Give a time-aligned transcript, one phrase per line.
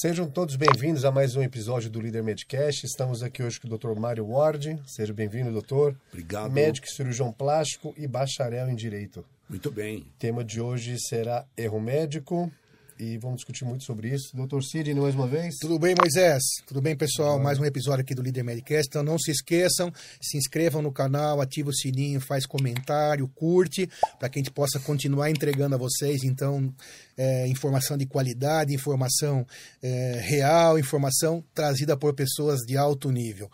[0.00, 2.86] Sejam todos bem-vindos a mais um episódio do Líder Medcast.
[2.86, 4.00] Estamos aqui hoje com o Dr.
[4.00, 4.80] Mário Ward.
[4.86, 5.94] Seja bem-vindo, doutor.
[6.10, 6.50] Obrigado.
[6.50, 9.22] Médico cirurgião plástico e bacharel em Direito.
[9.46, 9.98] Muito bem.
[9.98, 12.50] O tema de hoje será erro médico
[13.00, 14.36] e vamos discutir muito sobre isso.
[14.36, 15.56] Doutor Sidney, mais uma vez.
[15.58, 16.42] Tudo bem, Moisés?
[16.66, 17.38] Tudo bem, pessoal?
[17.38, 18.88] Mais um episódio aqui do Líder Medcast.
[18.88, 19.90] Então não se esqueçam,
[20.20, 23.88] se inscrevam no canal, ativa o sininho, faz comentário, curte,
[24.18, 26.72] para que a gente possa continuar entregando a vocês, então,
[27.16, 29.46] é, informação de qualidade, informação
[29.82, 33.50] é, real, informação trazida por pessoas de alto nível.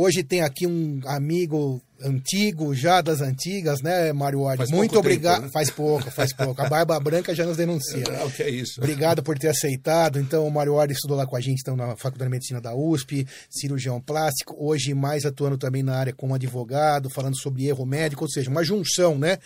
[0.00, 4.58] Hoje tem aqui um amigo antigo, já das antigas, né, Mário Ward?
[4.58, 5.42] Faz Muito obrigado.
[5.42, 5.48] né?
[5.48, 6.62] Faz pouco, faz pouco.
[6.62, 8.04] A Barba Branca já nos denuncia.
[8.04, 8.80] É, o que é isso?
[8.80, 10.20] Obrigado por ter aceitado.
[10.20, 12.76] Então, o Mário Ward estudou lá com a gente, então, na Faculdade de Medicina da
[12.76, 18.22] USP, cirurgião plástico, hoje mais atuando também na área como advogado, falando sobre erro médico,
[18.22, 19.38] ou seja, uma junção, né?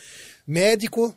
[0.47, 1.16] Médico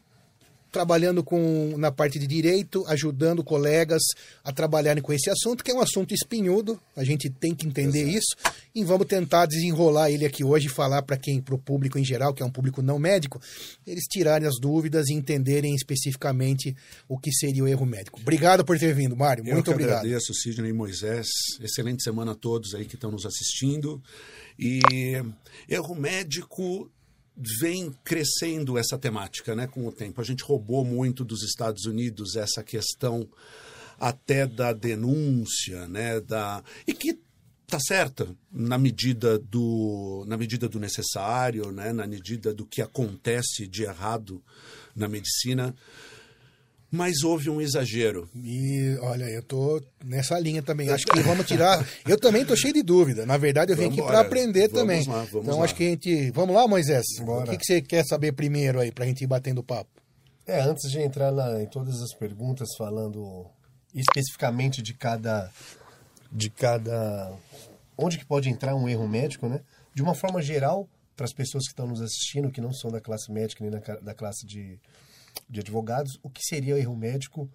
[0.75, 4.01] trabalhando com na parte de direito, ajudando colegas
[4.43, 8.03] a trabalharem com esse assunto, que é um assunto espinhudo, a gente tem que entender
[8.03, 8.35] isso,
[8.75, 12.03] e vamos tentar desenrolar ele aqui hoje e falar para quem, para o público em
[12.03, 13.39] geral, que é um público não médico,
[13.87, 16.75] eles tirarem as dúvidas e entenderem especificamente
[17.07, 18.19] o que seria o erro médico.
[18.19, 19.47] Obrigado por ter vindo, Mário.
[19.47, 19.99] Eu Muito que obrigado.
[19.99, 21.27] agradeço, Sidney e Moisés.
[21.61, 24.03] Excelente semana a todos aí que estão nos assistindo.
[24.59, 24.81] E
[25.69, 26.91] erro médico
[27.59, 30.21] vem crescendo essa temática, né, com o tempo.
[30.21, 33.27] A gente roubou muito dos Estados Unidos essa questão
[33.99, 37.19] até da denúncia, né, da e que
[37.67, 43.67] tá certa na medida do na medida do necessário, né, na medida do que acontece
[43.67, 44.41] de errado
[44.95, 45.75] na medicina.
[46.95, 48.29] Mas houve um exagero.
[48.35, 50.89] E olha, eu tô nessa linha também.
[50.89, 51.85] Acho que vamos tirar.
[52.07, 53.25] Eu também tô cheio de dúvida.
[53.25, 55.03] Na verdade, eu vim aqui para aprender Vamos também.
[55.07, 55.65] lá, vamos então lá.
[55.65, 56.31] acho que a gente.
[56.31, 57.03] Vamos lá, Moisés?
[57.21, 57.47] Bora.
[57.47, 59.89] O que, que você quer saber primeiro aí, pra gente ir batendo papo?
[60.47, 63.45] É, antes de entrar na- em todas as perguntas, falando
[63.93, 65.49] especificamente de cada.
[66.31, 67.31] de cada.
[67.97, 69.61] onde que pode entrar um erro médico, né?
[69.93, 72.99] De uma forma geral, para as pessoas que estão nos assistindo, que não são da
[72.99, 74.77] classe médica nem da classe de,
[75.49, 77.49] de advogados, o que seria o erro médico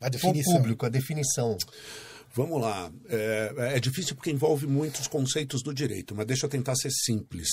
[0.00, 0.54] A definição.
[0.54, 1.56] público, a definição.
[2.34, 2.92] Vamos lá.
[3.08, 7.48] É, é difícil porque envolve muitos conceitos do direito, mas deixa eu tentar ser simples.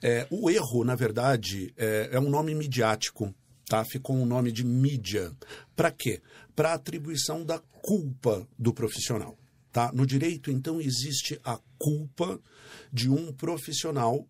[0.00, 3.34] É, o erro, na verdade, é, é um nome midiático.
[3.66, 3.84] Tá?
[3.84, 5.32] Ficou um nome de mídia.
[5.74, 6.20] Para quê?
[6.54, 9.36] Para atribuição da culpa do profissional.
[9.72, 9.90] Tá?
[9.92, 12.38] No direito, então, existe a culpa
[12.92, 14.26] de um profissional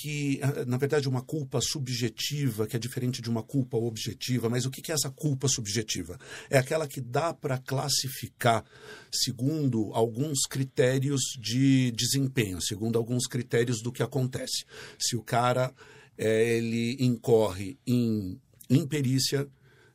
[0.00, 4.64] que, ah, na verdade, uma culpa subjetiva, que é diferente de uma culpa objetiva, mas
[4.64, 6.18] o que é essa culpa subjetiva?
[6.48, 8.64] É aquela que dá para classificar
[9.10, 14.64] segundo alguns critérios de desempenho, segundo alguns critérios do que acontece.
[14.98, 15.72] Se o cara
[16.16, 19.48] eh, ele incorre em imperícia,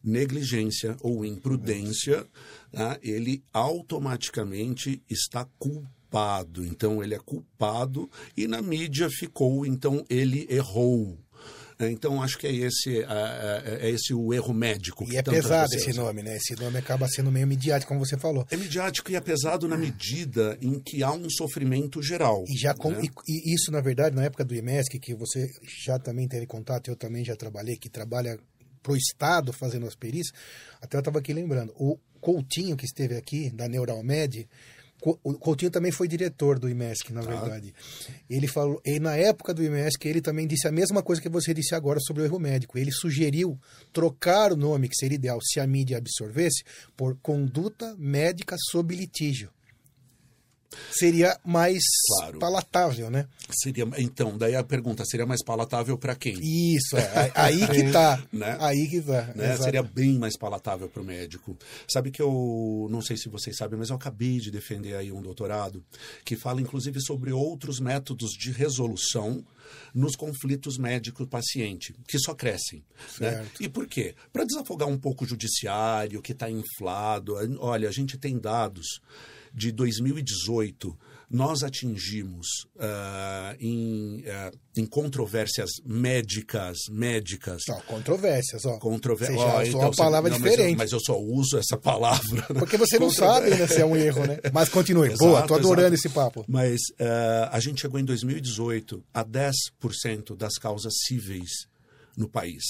[0.03, 2.27] negligência ou imprudência,
[2.71, 2.99] tá?
[3.01, 6.02] ele automaticamente está culpado.
[6.63, 11.17] Então ele é culpado e na mídia ficou, então ele errou.
[11.79, 15.03] Então acho que é esse, é, é esse o erro médico.
[15.11, 16.37] E é pesado esse nome, né?
[16.37, 18.45] Esse nome acaba sendo meio midiático, como você falou.
[18.49, 22.45] É midiático e é pesado na medida em que há um sofrimento geral.
[22.47, 23.01] E, já com- né?
[23.27, 25.49] e- e isso, na verdade, na época do IMESC, que você
[25.83, 28.37] já também teve contato, eu também já trabalhei, que trabalha
[28.81, 30.33] pro Estado fazendo as perícias,
[30.81, 34.47] até eu estava aqui lembrando, o Coutinho, que esteve aqui, da Neuralmed,
[35.05, 37.73] o Coutinho também foi diretor do IMESC, na verdade.
[38.29, 41.53] Ele falou, e na época do IMESC, ele também disse a mesma coisa que você
[41.53, 42.77] disse agora sobre o erro médico.
[42.77, 43.59] Ele sugeriu
[43.91, 46.63] trocar o nome, que seria ideal se a mídia absorvesse,
[46.95, 49.49] por conduta médica sob litígio.
[50.91, 51.83] Seria mais
[52.17, 52.39] Claro.
[52.39, 53.27] palatável, né?
[53.49, 56.35] Seria, então, daí a pergunta seria mais palatável para quem?
[56.75, 58.23] Isso, é, aí que tá.
[58.31, 58.57] Né?
[58.59, 59.31] Aí que tá.
[59.35, 59.57] né?
[59.57, 61.57] Seria bem mais palatável para o médico.
[61.87, 65.21] Sabe que eu não sei se vocês sabem, mas eu acabei de defender aí um
[65.21, 65.83] doutorado
[66.23, 69.43] que fala inclusive sobre outros métodos de resolução
[69.93, 72.83] nos conflitos médico-paciente, que só crescem.
[73.19, 73.45] Né?
[73.59, 74.13] E por quê?
[74.31, 77.35] Para desafogar um pouco o judiciário, que está inflado.
[77.59, 79.01] Olha, a gente tem dados
[79.53, 80.97] de 2018,
[81.29, 82.47] nós atingimos
[82.79, 88.77] ah, em, ah, em controvérsias médicas, médicas, Ó, controvérsias, ó.
[88.77, 89.35] Controvérsia.
[89.35, 90.77] Você já Ó, usou então uma palavra não, mas eu- diferente.
[90.77, 92.35] Mas eu, só uso essa palavra.
[92.49, 92.59] né?
[92.59, 94.37] Porque você não sabe ainda se é um erro, né?
[94.53, 95.07] Mas continue.
[95.13, 96.07] Exato, Boa, tô adorando exato.
[96.07, 96.45] esse papo.
[96.47, 101.49] Mas eh, a gente chegou em 2018 a 10% das causas cíveis
[102.15, 102.63] no país.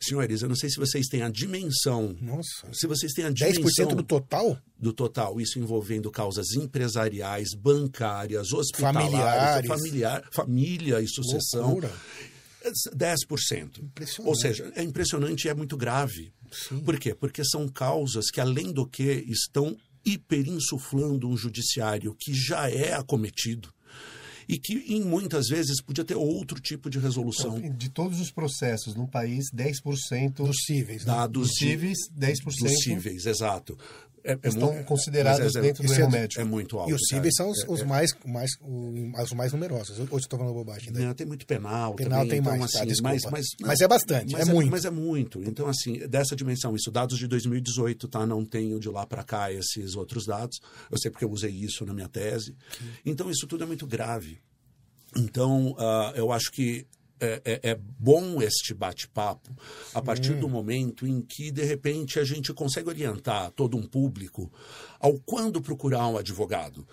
[0.00, 2.16] Senhores, eu não sei se vocês têm a dimensão.
[2.20, 2.66] Nossa.
[2.72, 4.58] Se vocês têm a 10% dimensão do total?
[4.78, 9.68] do total, isso envolvendo causas empresariais, bancárias, hospitalares, Familiares.
[9.68, 11.62] familiar, família e sucessão.
[11.62, 11.92] Loucura.
[12.94, 13.78] 10%.
[13.78, 14.28] Impressionante.
[14.28, 16.32] Ou seja, é impressionante e é muito grave.
[16.84, 17.14] Por quê?
[17.14, 23.72] Porque são causas que, além do que, estão hiperinsuflando um judiciário que já é acometido
[24.48, 27.60] e que, em muitas vezes, podia ter outro tipo de resolução.
[27.60, 31.04] De todos os processos no país, 10% dos cíveis.
[31.04, 31.12] Né?
[31.12, 32.44] Dados dos cíveis, 10%.
[32.44, 33.78] Dos cíveis, exato.
[34.26, 36.40] É, é estão considerados é, dentro do erro médico.
[36.40, 36.90] É muito alto.
[36.90, 39.98] E os cíveis são os, os mais, mais, os mais numerosos.
[39.98, 40.92] Hoje estou falando bobagem.
[40.92, 41.06] Né?
[41.06, 41.94] Não, tem muito penal.
[41.94, 44.52] Penal também, tem então, mais, tá, assim, tá, mas, mas, mas, é bastante, mas é,
[44.52, 44.70] muito.
[44.70, 45.42] Mas é muito.
[45.44, 48.26] Então, assim, dessa dimensão, isso, dados de 2018, tá?
[48.26, 50.58] Não tenho de lá para cá esses outros dados.
[50.90, 52.56] Eu sei porque eu usei isso na minha tese.
[53.04, 54.40] Então, isso tudo é muito grave.
[55.16, 56.86] Então, uh, eu acho que
[57.20, 59.50] é, é, é, bom este bate-papo
[59.94, 64.52] a partir do momento em que, de repente, a gente consegue orientar todo um público
[65.00, 66.86] ao quando procurar um advogado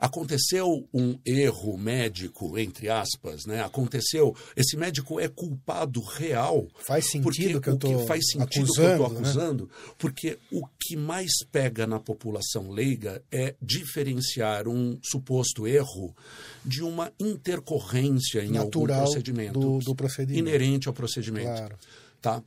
[0.00, 3.62] aconteceu um erro médico, entre aspas, né?
[3.62, 6.66] Aconteceu, esse médico é culpado real.
[6.78, 9.92] Faz sentido que eu tô faz sentido acusando, que eu estou acusando, né?
[9.98, 16.16] porque o que mais pega na população leiga é diferenciar um suposto erro
[16.64, 21.76] de uma intercorrência em Natural algum procedimento, do, do procedimento inerente ao procedimento, claro.
[22.22, 22.42] tá?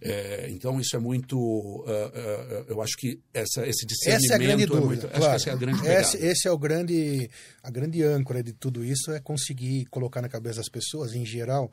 [0.00, 4.36] É, então isso é muito, uh, uh, eu acho que essa, esse discernimento essa é
[4.36, 5.34] a grande dúvida, é muito, claro.
[5.34, 7.30] essa é a grande esse, esse, é o grande,
[7.62, 11.72] a grande âncora de tudo isso é conseguir colocar na cabeça das pessoas, em geral,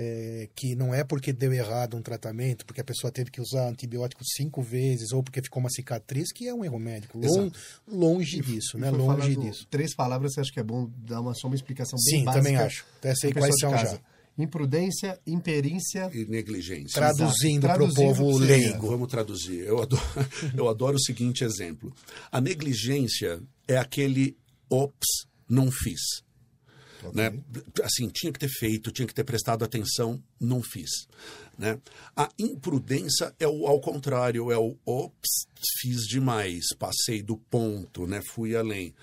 [0.00, 3.68] é, que não é porque deu errado um tratamento, porque a pessoa teve que usar
[3.68, 7.18] antibiótico cinco vezes ou porque ficou uma cicatriz, que é um erro médico.
[7.18, 7.52] Long,
[7.86, 8.90] longe disso, né?
[8.90, 9.66] Longe disso.
[9.70, 12.42] Três palavras, você acha que é bom dar uma, só uma explicação bem Sim, básica?
[12.42, 12.84] também acho.
[12.98, 14.00] Até sei quais são já
[14.42, 16.94] imprudência, imperícia e negligência.
[16.94, 18.88] Traduzindo para o povo leigo.
[18.88, 19.60] Vamos traduzir.
[19.60, 20.02] Eu adoro,
[20.56, 21.92] eu adoro o seguinte exemplo.
[22.30, 24.36] A negligência é aquele
[24.68, 26.00] ops, não fiz.
[27.02, 27.12] Okay.
[27.14, 27.38] Né?
[27.82, 30.90] Assim, tinha que ter feito, tinha que ter prestado atenção, não fiz.
[31.58, 31.78] Né?
[32.16, 35.46] A imprudência é o ao contrário, é o ops,
[35.80, 38.20] fiz demais, passei do ponto, né?
[38.22, 38.94] fui além.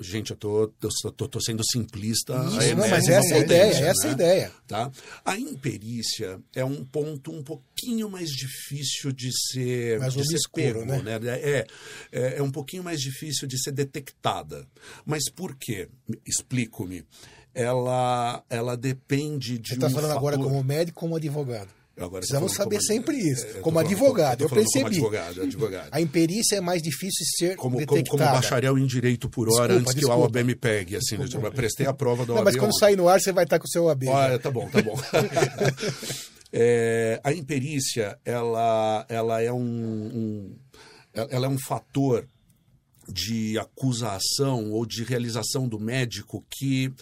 [0.00, 2.34] Gente, eu tô, eu tô, tô sendo simplista.
[2.46, 3.88] Isso, não, mas essa é a ideia, né?
[3.88, 4.52] essa é a ideia.
[4.66, 4.90] Tá?
[5.24, 10.72] A imperícia é um ponto um pouquinho mais difícil de ser, mais de obscuro, ser
[10.72, 11.18] pego, né?
[11.18, 11.38] né?
[11.40, 11.66] É,
[12.12, 14.66] é, é um pouquinho mais difícil de ser detectada.
[15.04, 15.88] Mas por quê?
[16.26, 17.04] Explico-me.
[17.54, 20.18] Ela, ela depende de Você está um falando fator...
[20.18, 21.77] agora como médico ou como advogado?
[21.98, 23.46] Agora Precisamos saber como, sempre isso.
[23.46, 24.82] É, como advogado, eu percebi.
[24.82, 25.88] Como advogado, advogado.
[25.90, 28.10] A imperícia é mais difícil ser como, detectada.
[28.10, 30.14] Como, como bacharel em direito por hora, desculpa, antes desculpa.
[30.14, 30.96] que o OAB me pegue.
[30.96, 32.44] Assim, eu prestei a prova do Não, OAB.
[32.44, 34.04] mas quando sair no ar, você vai estar com o seu OAB.
[34.08, 34.98] Ah, tá bom, tá bom.
[36.52, 40.56] é, a imperícia, ela, ela, é um, um,
[41.14, 42.26] ela é um fator
[43.08, 46.92] de acusação ou de realização do médico que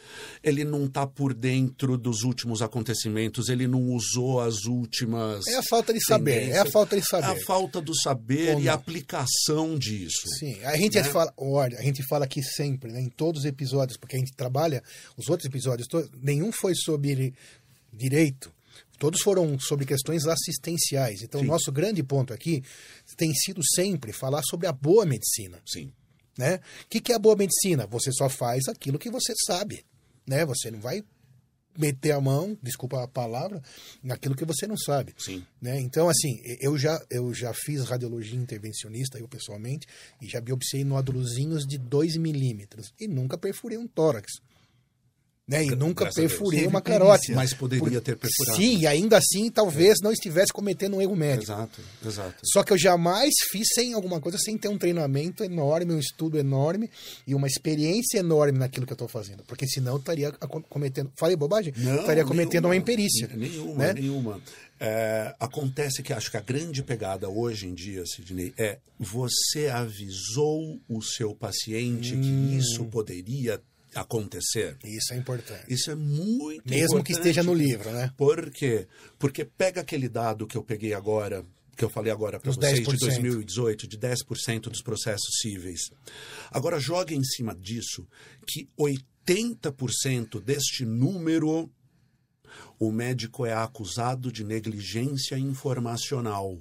[0.43, 5.47] ele não está por dentro dos últimos acontecimentos, ele não usou as últimas.
[5.49, 7.27] É a falta de saber, é a falta de saber.
[7.27, 8.65] É a falta do saber Como?
[8.65, 10.23] e a aplicação disso.
[10.39, 11.05] Sim, a gente né?
[11.05, 14.33] fala, olha, a gente fala aqui sempre, né, em todos os episódios, porque a gente
[14.35, 14.83] trabalha,
[15.17, 17.35] os outros episódios, todos, nenhum foi sobre
[17.93, 18.53] direito,
[18.99, 21.23] todos foram sobre questões assistenciais.
[21.23, 22.63] Então, o nosso grande ponto aqui
[23.17, 25.61] tem sido sempre falar sobre a boa medicina.
[25.67, 25.93] Sim.
[26.37, 26.57] Né?
[26.57, 27.87] O que, que é a boa medicina?
[27.87, 29.85] Você só faz aquilo que você sabe.
[30.27, 30.45] Né?
[30.45, 31.03] Você não vai
[31.79, 33.63] meter a mão, desculpa a palavra,
[34.03, 35.15] naquilo que você não sabe.
[35.19, 35.45] Sim.
[35.61, 35.79] Né?
[35.81, 39.87] Então, assim, eu já, eu já fiz radiologia intervencionista, eu pessoalmente,
[40.21, 44.41] e já biopsiei nódulozinhos de 2 milímetros e nunca perfurei um tórax.
[45.49, 45.65] Né?
[45.65, 47.37] E nunca Graças perfurei uma carótida.
[47.37, 48.57] Mas poderia Por- ter perfurado.
[48.59, 51.45] Sim, e ainda assim, talvez não estivesse cometendo um erro médico.
[51.45, 52.35] Exato, exato.
[52.45, 56.37] Só que eu jamais fiz sem alguma coisa, sem ter um treinamento enorme, um estudo
[56.37, 56.91] enorme
[57.25, 59.45] e uma experiência enorme naquilo que eu estou fazendo.
[59.45, 60.33] Porque senão eu estaria
[60.69, 61.13] cometendo.
[61.15, 61.73] Falei bobagem?
[61.77, 62.69] Não, estaria cometendo nenhuma.
[62.71, 63.31] uma imperícia.
[63.33, 63.93] Nenhuma, né?
[63.95, 64.41] nenhuma.
[64.81, 70.81] É, acontece que acho que a grande pegada hoje em dia, Sidney, é você avisou
[70.89, 72.21] o seu paciente Hum.
[72.21, 73.61] que isso poderia
[73.97, 74.77] acontecer.
[74.85, 75.65] Isso é importante.
[75.69, 77.13] Isso é muito Mesmo que importante.
[77.13, 78.13] esteja no livro, né?
[78.17, 78.87] Por quê?
[79.19, 81.45] Porque pega aquele dado que eu peguei agora,
[81.77, 82.93] que eu falei agora para vocês, 10%.
[82.93, 85.91] de 2018, de 10% dos processos cíveis.
[86.51, 88.07] Agora joga em cima disso
[88.47, 91.71] que 80% deste número
[92.79, 96.59] o médico é acusado de negligência informacional.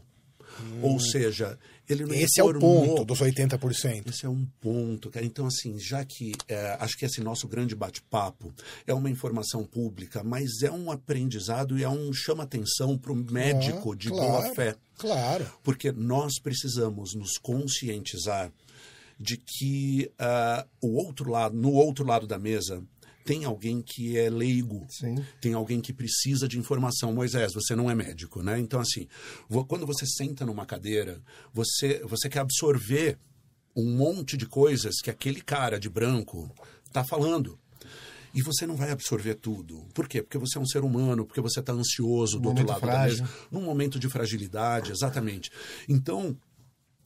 [0.82, 1.58] Ou seja,
[1.90, 2.18] ele não Hum.
[2.18, 4.10] Esse é o informou ponto dos 80%.
[4.10, 5.26] esse é um ponto, cara.
[5.26, 8.54] Então, assim, já que é, acho que esse nosso grande bate-papo
[8.86, 13.94] é uma informação pública, mas é um aprendizado e é um chama-atenção para o médico
[13.94, 14.76] Ah, de claro, boa fé.
[14.98, 15.46] Claro.
[15.64, 18.52] Porque nós precisamos nos conscientizar
[19.20, 22.84] de que ah, o outro lado, no outro lado da mesa,
[23.26, 25.16] tem alguém que é leigo, Sim.
[25.42, 27.12] tem alguém que precisa de informação.
[27.12, 28.60] Moisés, você não é médico, né?
[28.60, 29.08] Então, assim,
[29.68, 31.20] quando você senta numa cadeira,
[31.52, 33.18] você, você quer absorver
[33.76, 36.50] um monte de coisas que aquele cara de branco
[36.86, 37.60] está falando.
[38.32, 39.88] E você não vai absorver tudo.
[39.94, 40.22] Por quê?
[40.22, 43.18] Porque você é um ser humano, porque você está ansioso do outro lado frágil.
[43.20, 45.50] da mesa, num momento de fragilidade, exatamente.
[45.90, 46.38] Então,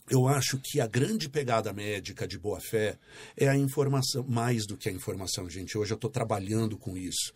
[0.09, 2.97] eu acho que a grande pegada médica de boa fé
[3.37, 5.77] é a informação, mais do que a informação, gente.
[5.77, 7.33] Hoje eu estou trabalhando com isso.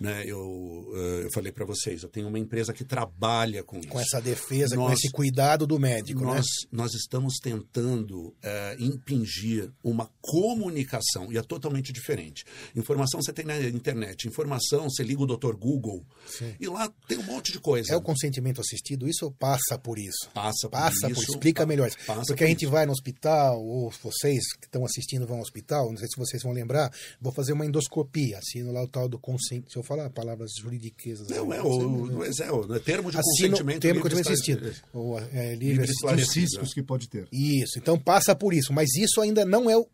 [0.00, 0.24] Né?
[0.26, 3.88] Eu, eh, eu falei para vocês, eu tenho uma empresa que trabalha com isso.
[3.88, 6.22] Com essa defesa, nós, com esse cuidado do médico.
[6.22, 6.68] Nós, né?
[6.72, 12.44] nós estamos tentando é, impingir uma comunicação, e é totalmente diferente.
[12.74, 15.54] Informação você tem na internet, informação você liga o Dr.
[15.54, 16.54] Google, Sim.
[16.58, 17.92] e lá tem um monte de coisa.
[17.92, 20.28] É o consentimento assistido, isso passa por isso?
[20.34, 21.26] Passa por passa isso.
[21.26, 21.90] Por, explica melhor.
[22.26, 25.96] Porque a gente vai no hospital, ou vocês que estão assistindo vão ao hospital, não
[25.96, 29.72] sei se vocês vão lembrar, vou fazer uma endoscopia, assino lá o tal do consentimento.
[29.72, 31.28] Se eu falar palavras juridiquesas.
[31.28, 33.82] Não, é, o, mas é o termo de assino, consentimento.
[33.82, 34.74] Termo de consentimento assistido.
[34.92, 37.26] Ou, é, livre, livre Os riscos que pode ter.
[37.32, 39.86] Isso, então passa por isso, mas isso ainda não é o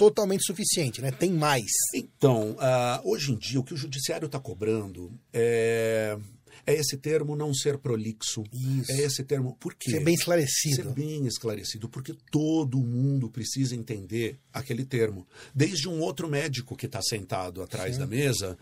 [0.00, 1.10] totalmente suficiente, né?
[1.10, 1.70] Tem mais.
[1.94, 6.16] Então, uh, hoje em dia, o que o judiciário está cobrando é
[6.66, 8.44] é esse termo não ser prolixo.
[8.52, 8.92] Isso.
[8.92, 9.56] É esse termo.
[9.58, 9.90] Por quê?
[9.90, 10.76] Ser bem esclarecido.
[10.76, 15.26] Ser bem esclarecido, porque todo mundo precisa entender aquele termo.
[15.54, 18.00] Desde um outro médico que está sentado atrás Sim.
[18.00, 18.58] da mesa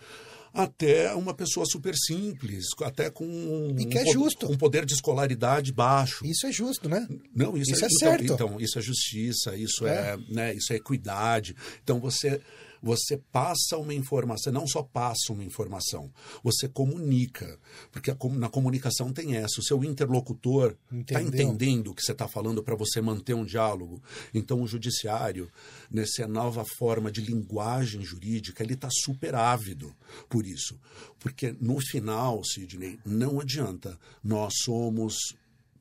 [0.53, 4.51] até uma pessoa super simples, até com um, e que é justo.
[4.51, 6.25] um poder de escolaridade baixo.
[6.27, 7.07] Isso é justo, né?
[7.35, 8.25] Não, isso, isso é, é, certo.
[8.25, 11.55] Então, então, isso é justiça, isso é, é né, isso é equidade.
[11.83, 12.41] Então você
[12.83, 17.59] você passa uma informação, não só passa uma informação, você comunica.
[17.91, 19.61] Porque a, na comunicação tem essa.
[19.61, 24.03] O seu interlocutor está entendendo o que você está falando para você manter um diálogo.
[24.33, 25.51] Então, o judiciário,
[25.91, 29.95] nessa nova forma de linguagem jurídica, ele está super ávido
[30.29, 30.79] por isso.
[31.19, 33.99] Porque, no final, Sidney, não adianta.
[34.23, 35.15] Nós somos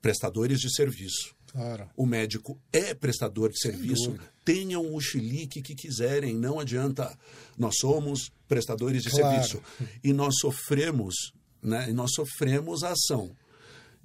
[0.02, 1.37] prestadores de serviço.
[1.58, 1.90] Claro.
[1.98, 4.16] O médico é prestador de serviço.
[4.46, 7.18] Tenham o chilique que quiserem, não adianta.
[7.58, 9.44] Nós somos prestadores de claro.
[9.44, 9.64] serviço.
[10.04, 11.16] E nós sofremos,
[11.60, 11.90] né?
[11.90, 13.32] E nós sofremos a ação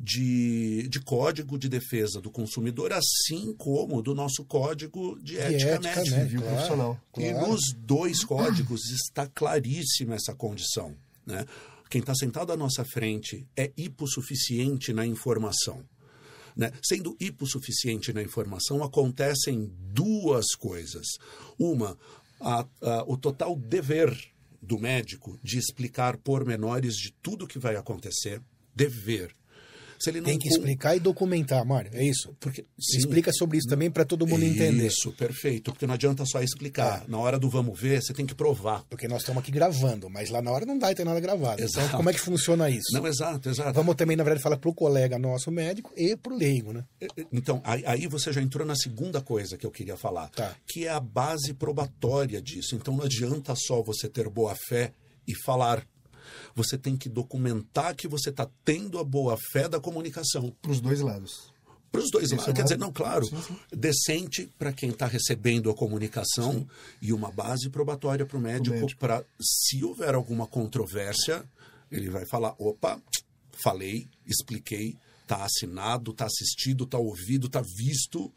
[0.00, 5.90] de, de código de defesa do consumidor, assim como do nosso código de, de ética,
[5.90, 6.16] ética médica.
[6.16, 6.28] Né?
[6.30, 7.00] Claro, profissional.
[7.12, 7.30] Claro.
[7.30, 10.97] E nos dois códigos está claríssima essa condição.
[11.26, 11.44] Né?
[11.90, 15.85] Quem está sentado à nossa frente é hipossuficiente na informação.
[16.56, 16.71] Né?
[16.82, 21.06] Sendo hipossuficiente na informação, acontecem duas coisas.
[21.59, 21.99] Uma,
[22.40, 24.16] a, a, o total dever
[24.61, 28.40] do médico de explicar pormenores de tudo que vai acontecer.
[28.75, 29.35] Dever.
[30.02, 32.35] Se ele não Tem que explicar e documentar, Mário, é isso?
[32.40, 34.87] Porque sim, Explica sobre isso também para todo mundo isso, entender.
[34.88, 35.71] Isso, perfeito.
[35.71, 37.04] Porque não adianta só explicar.
[37.06, 37.11] É.
[37.11, 38.82] Na hora do vamos ver, você tem que provar.
[38.90, 41.54] Porque nós estamos aqui gravando, mas lá na hora não dá e tem nada gravado.
[41.54, 41.87] Então, exato.
[41.87, 42.92] Então, como é que funciona isso?
[42.92, 43.73] Não, exato, exato.
[43.75, 46.85] Vamos também, na verdade, falar para o colega nosso médico e para o leigo, né?
[47.32, 50.56] Então, aí você já entrou na segunda coisa que eu queria falar, tá.
[50.66, 52.75] que é a base probatória disso.
[52.75, 54.92] Então, não adianta só você ter boa fé
[55.28, 55.87] e falar
[56.54, 60.54] você tem que documentar que você está tendo a boa fé da comunicação.
[60.60, 61.52] Para os dois lados.
[61.90, 62.52] Para os dois lados.
[62.52, 63.56] Quer dizer, não, claro, sim, sim.
[63.70, 66.68] decente para quem está recebendo a comunicação sim.
[67.02, 71.44] e uma base probatória para o médico, para, se houver alguma controvérsia,
[71.90, 73.00] ele vai falar: opa,
[73.62, 78.32] falei, expliquei, está assinado, está assistido, está ouvido, está visto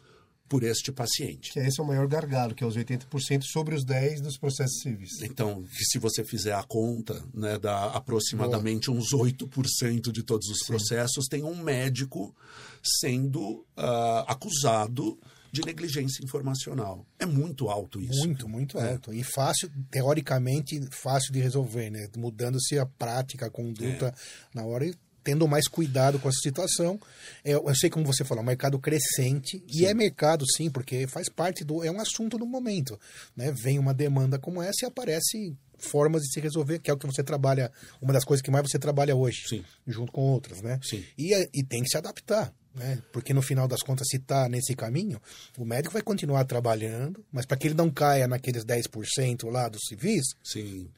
[0.47, 1.51] por este paciente.
[1.51, 4.79] Que esse é o maior gargalo, que é os 80% sobre os 10% dos processos
[4.81, 5.21] civis.
[5.21, 8.99] Então, se você fizer a conta, né, dá aproximadamente Boa.
[8.99, 10.65] uns 8% de todos os Sim.
[10.67, 12.35] processos, tem um médico
[12.83, 15.17] sendo uh, acusado
[15.51, 17.05] de negligência informacional.
[17.17, 18.19] É muito alto isso.
[18.19, 18.91] Muito, muito é.
[18.91, 19.13] alto.
[19.13, 22.09] E fácil, teoricamente, fácil de resolver, né?
[22.17, 24.13] Mudando-se a prática, a conduta é.
[24.53, 24.85] na hora
[25.25, 26.99] tendo mais cuidado com essa situação.
[27.43, 29.63] É, eu sei como você falou, é mercado crescente sim.
[29.67, 32.97] e é mercado sim, porque faz parte do é um assunto do momento,
[33.35, 33.51] né?
[33.51, 37.07] Vem uma demanda como essa e aparece formas de se resolver, que é o que
[37.07, 39.65] você trabalha, uma das coisas que mais você trabalha hoje, sim.
[39.85, 40.79] junto com outras, né?
[40.83, 41.03] Sim.
[41.17, 42.53] E, é, e tem que se adaptar.
[42.75, 43.01] Né?
[43.13, 45.21] Porque no final das contas, se está nesse caminho,
[45.57, 49.81] o médico vai continuar trabalhando, mas para que ele não caia naqueles 10% lá dos
[49.87, 50.89] civis, Sim.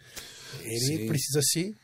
[0.64, 1.08] ele Sim.
[1.08, 1.76] precisa se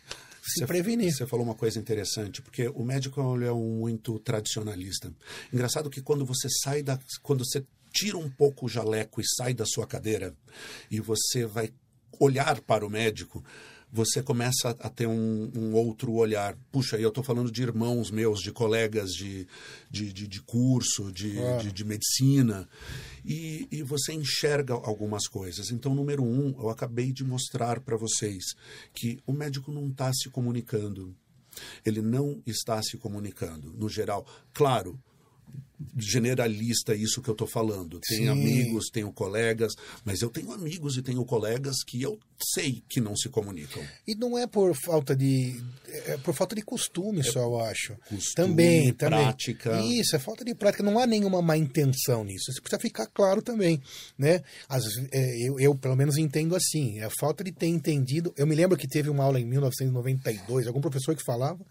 [0.44, 1.14] se você, prevenir.
[1.14, 5.14] Você falou uma coisa interessante, porque o médico é um muito tradicionalista.
[5.52, 7.00] Engraçado que quando você sai da.
[7.22, 10.36] Quando você tira um pouco o jaleco e sai da sua cadeira
[10.90, 11.72] e você vai
[12.20, 13.44] olhar para o médico,
[13.94, 16.58] você começa a ter um, um outro olhar.
[16.72, 19.48] Puxa, eu estou falando de irmãos meus, de colegas de,
[19.88, 21.58] de, de, de curso, de, ah.
[21.58, 22.68] de, de, medicina,
[23.24, 25.70] e, e você enxerga algumas coisas.
[25.70, 28.56] Então, número um, eu acabei de mostrar para vocês
[28.96, 31.16] que o médico não está se comunicando.
[31.86, 34.26] Ele não está se comunicando, no geral.
[34.52, 35.00] Claro,
[35.98, 38.00] generalista isso que eu estou falando.
[38.00, 38.30] Tenho Sim.
[38.30, 42.20] amigos, tenho colegas, mas eu tenho amigos e tenho colegas que eu
[42.54, 43.84] sei que não se comunicam.
[44.08, 45.62] E não é por falta de.
[46.06, 47.96] É por falta de costume, só eu acho.
[48.10, 49.20] Costume, também, também.
[49.20, 49.82] prática.
[49.82, 50.84] Isso, é falta de prática.
[50.84, 52.52] Não há nenhuma má intenção nisso.
[52.52, 53.82] Isso precisa ficar claro também.
[54.18, 54.42] Né?
[54.68, 57.00] Às, é, eu, eu, pelo menos, entendo assim.
[57.00, 58.34] É a falta de ter entendido.
[58.36, 61.64] Eu me lembro que teve uma aula em 1992, algum professor que falava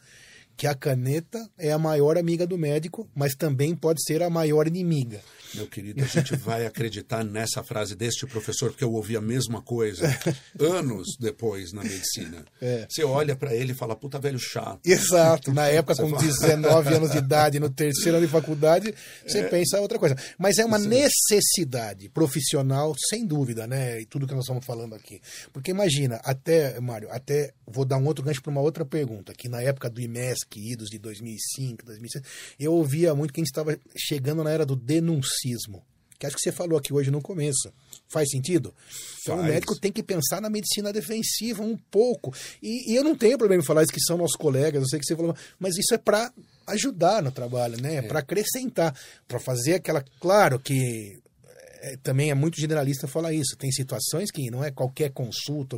[0.56, 4.66] que a caneta é a maior amiga do médico, mas também pode ser a maior
[4.66, 5.20] inimiga.
[5.54, 9.60] Meu querido, a gente vai acreditar nessa frase deste professor, porque eu ouvi a mesma
[9.60, 10.06] coisa
[10.58, 12.44] anos depois na medicina.
[12.60, 12.86] É.
[12.88, 14.80] Você olha para ele e fala, puta velho chato.
[14.86, 15.52] Exato.
[15.52, 18.94] Na época, Você com fala- 19 anos de idade, no terceiro ano de faculdade,
[19.26, 20.16] você pensa outra coisa.
[20.38, 24.00] Mas é uma necessidade profissional, sem dúvida, né?
[24.00, 25.20] E tudo que nós estamos falando aqui.
[25.52, 29.48] Porque imagina, até, Mário, até vou dar um outro gancho para uma outra pergunta, que
[29.48, 32.24] na época do IMESC, idos de 2005, 2006,
[32.58, 35.82] eu ouvia muito que a gente estava chegando na era do denuncismo.
[36.22, 37.72] Que acho que você falou aqui hoje no começo.
[38.08, 38.72] Faz sentido?
[39.20, 42.32] Então o médico tem que pensar na medicina defensiva um pouco.
[42.62, 45.00] E, e eu não tenho problema em falar isso que são nossos colegas, eu sei
[45.00, 46.32] que você falou, mas isso é para
[46.68, 47.96] ajudar no trabalho, né?
[47.96, 48.94] É para acrescentar,
[49.26, 50.04] para fazer aquela.
[50.20, 51.20] Claro que
[51.80, 53.56] é, também é muito generalista falar isso.
[53.56, 55.76] Tem situações que não é qualquer consulta,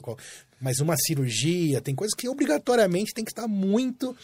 [0.60, 4.14] mas uma cirurgia, tem coisas que obrigatoriamente tem que estar muito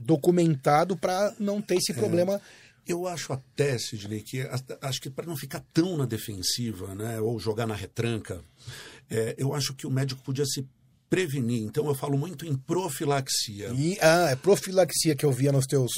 [0.00, 2.40] documentado para não ter esse problema.
[2.86, 4.40] Eu acho até, Sidney, que
[4.80, 8.42] acho que para não ficar tão na defensiva, né, ou jogar na retranca,
[9.08, 10.66] é, eu acho que o médico podia se
[11.10, 11.62] prevenir.
[11.64, 13.70] Então eu falo muito em profilaxia.
[13.74, 15.90] E, ah, é profilaxia que eu via nos teus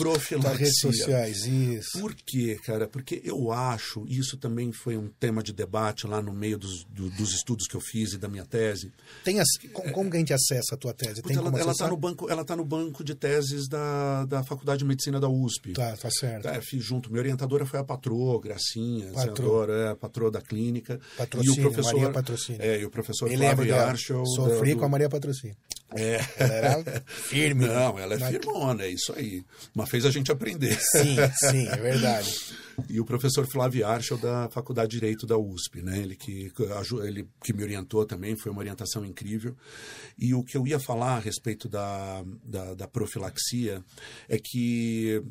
[0.42, 1.44] nas redes sociais.
[1.46, 2.00] Isso.
[2.00, 2.88] Por quê, cara?
[2.88, 7.10] Porque eu acho, isso também foi um tema de debate lá no meio dos, do-
[7.10, 8.90] dos estudos que eu fiz e da minha tese.
[9.24, 11.20] Tem as, como, como que a gente acessa a tua tese?
[11.22, 14.78] Tem ela como está no banco, ela tá no banco de teses da, da Faculdade
[14.78, 15.74] de Medicina da USP.
[15.74, 16.44] Tá, tá certo.
[16.44, 17.10] Tá, fiz junto.
[17.10, 19.66] Minha orientadora foi a patroa, Gracinha, Patroa.
[19.70, 20.98] é, a patroa da clínica.
[21.18, 22.62] Patrocínio, e o professor, Maria Patrocínio.
[22.62, 23.74] É, e o professor lembro Flávio.
[23.76, 24.26] Arschel.
[24.26, 25.56] Sofri da- do- com a Maria Patrocínio.
[25.94, 26.20] É.
[26.38, 27.66] Ela era firme.
[27.66, 29.44] Não, ela é Na- firmona, é isso aí.
[29.74, 30.78] Mas fez a gente aprender.
[30.80, 31.16] Sim,
[31.50, 32.34] sim, é verdade.
[32.88, 35.98] E o professor Flávio Arschel da Faculdade de Direito da USP, né?
[35.98, 36.50] Ele que,
[37.04, 39.54] ele que me orientou também, foi uma orientação incrível.
[40.18, 43.84] E o que eu ia falar a respeito da, da, da profilaxia
[44.30, 45.22] é que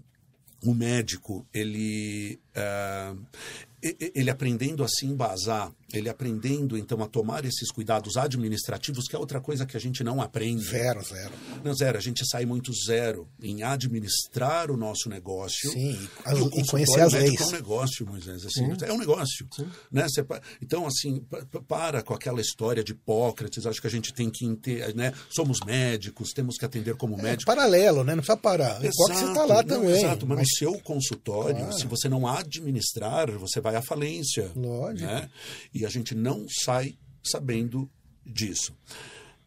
[0.63, 3.15] o médico, ele, e-
[3.81, 9.19] ele aprendendo a se embasar, ele aprendendo então a tomar esses cuidados administrativos, que é
[9.19, 10.63] outra coisa que a gente não aprende.
[10.63, 11.31] Zero, zero.
[11.63, 11.97] Não, zero.
[11.97, 15.69] A gente sai muito zero em administrar o nosso negócio.
[15.71, 17.39] Sim, e as- e conhecer as leis.
[17.41, 18.45] É um negócio, Moisés.
[18.45, 19.47] Assim, É um negócio.
[19.91, 20.07] Né?
[20.07, 23.65] Você pa- então, assim, pa- pa- para com aquela história de Hipócrates.
[23.65, 24.45] Acho que a gente tem que.
[24.93, 25.13] Né?
[25.29, 27.45] Somos médicos, temos que atender como É médico.
[27.45, 28.13] paralelo, né?
[28.15, 28.79] Não precisa parar.
[28.79, 29.91] O você está lá não, também.
[29.97, 31.73] Exato, mas, mas- no seu consultório, Claro.
[31.77, 34.51] se você não administrar, você vai à falência.
[34.55, 35.05] Lógico.
[35.09, 35.29] né?
[35.73, 37.89] E a gente não sai sabendo
[38.25, 38.75] disso.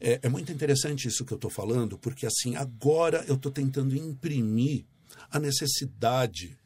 [0.01, 3.97] É, é muito interessante isso que eu estou falando, porque assim, agora eu estou tentando
[3.97, 4.85] imprimir
[5.31, 6.57] a necessidade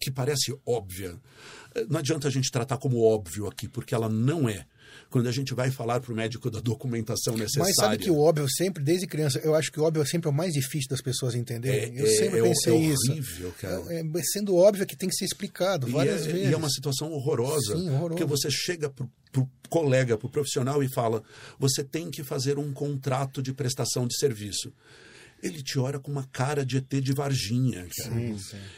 [0.00, 1.18] que parece óbvia.
[1.88, 4.66] Não adianta a gente tratar como óbvio aqui, porque ela não é.
[5.12, 7.66] Quando a gente vai falar para o médico da documentação necessária.
[7.68, 10.28] Mas sabe que o óbvio sempre, desde criança, eu acho que o óbvio é sempre
[10.28, 11.98] o mais difícil das pessoas entenderem.
[11.98, 13.12] É- eu sempre é- pensei é isso.
[13.12, 13.82] horrível, cara.
[13.90, 16.50] É, é sendo óbvio que tem que ser explicado várias é, vezes.
[16.50, 17.76] e é uma situação horrorosa.
[17.76, 18.08] Sim, horroroso.
[18.08, 21.22] Porque você chega pro, pro colega, pro profissional e fala:
[21.58, 24.72] você tem que fazer um contrato de prestação de serviço.
[25.42, 27.88] Ele te olha com uma cara de ET de Varginha.
[27.98, 28.14] Cara.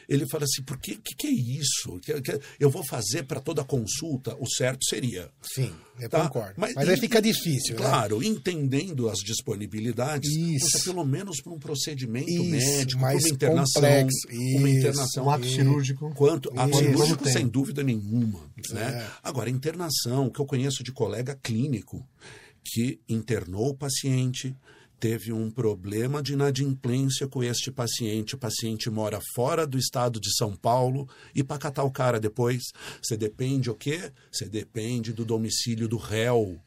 [0.09, 1.98] Ele fala assim: por que, que, que é isso?
[2.00, 4.35] Que- que- eu vou fazer para toda consulta?
[4.40, 5.31] O certo seria.
[5.42, 6.22] Sim, eu Tá?
[6.27, 6.55] concordo.
[6.57, 7.81] Mas, aí e- fica difícil, né?
[7.83, 13.83] Claro, entendendo as disponibilidades, você, pelo menos para um procedimento Isso, médico, mais uma internação,
[13.83, 14.29] complexo.
[14.29, 14.79] uma Isso.
[14.79, 16.14] internação Um ato cirúrgico.
[16.14, 16.79] Quanto a Isso.
[16.79, 18.50] cirúrgico, sem dúvida nenhuma.
[18.70, 18.74] É.
[18.74, 19.11] Né?
[19.22, 22.07] Agora, internação, que eu conheço de colega clínico
[22.64, 24.57] que internou o paciente,
[24.98, 28.35] teve um problema de inadimplência com este paciente.
[28.35, 32.62] O paciente mora fora do estado de São Paulo e para catar o cara depois,
[33.02, 34.12] você depende o quê?
[34.33, 36.61] Você depende do domicílio do réu.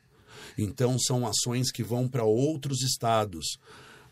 [0.58, 3.58] Então, são ações que vão para outros estados.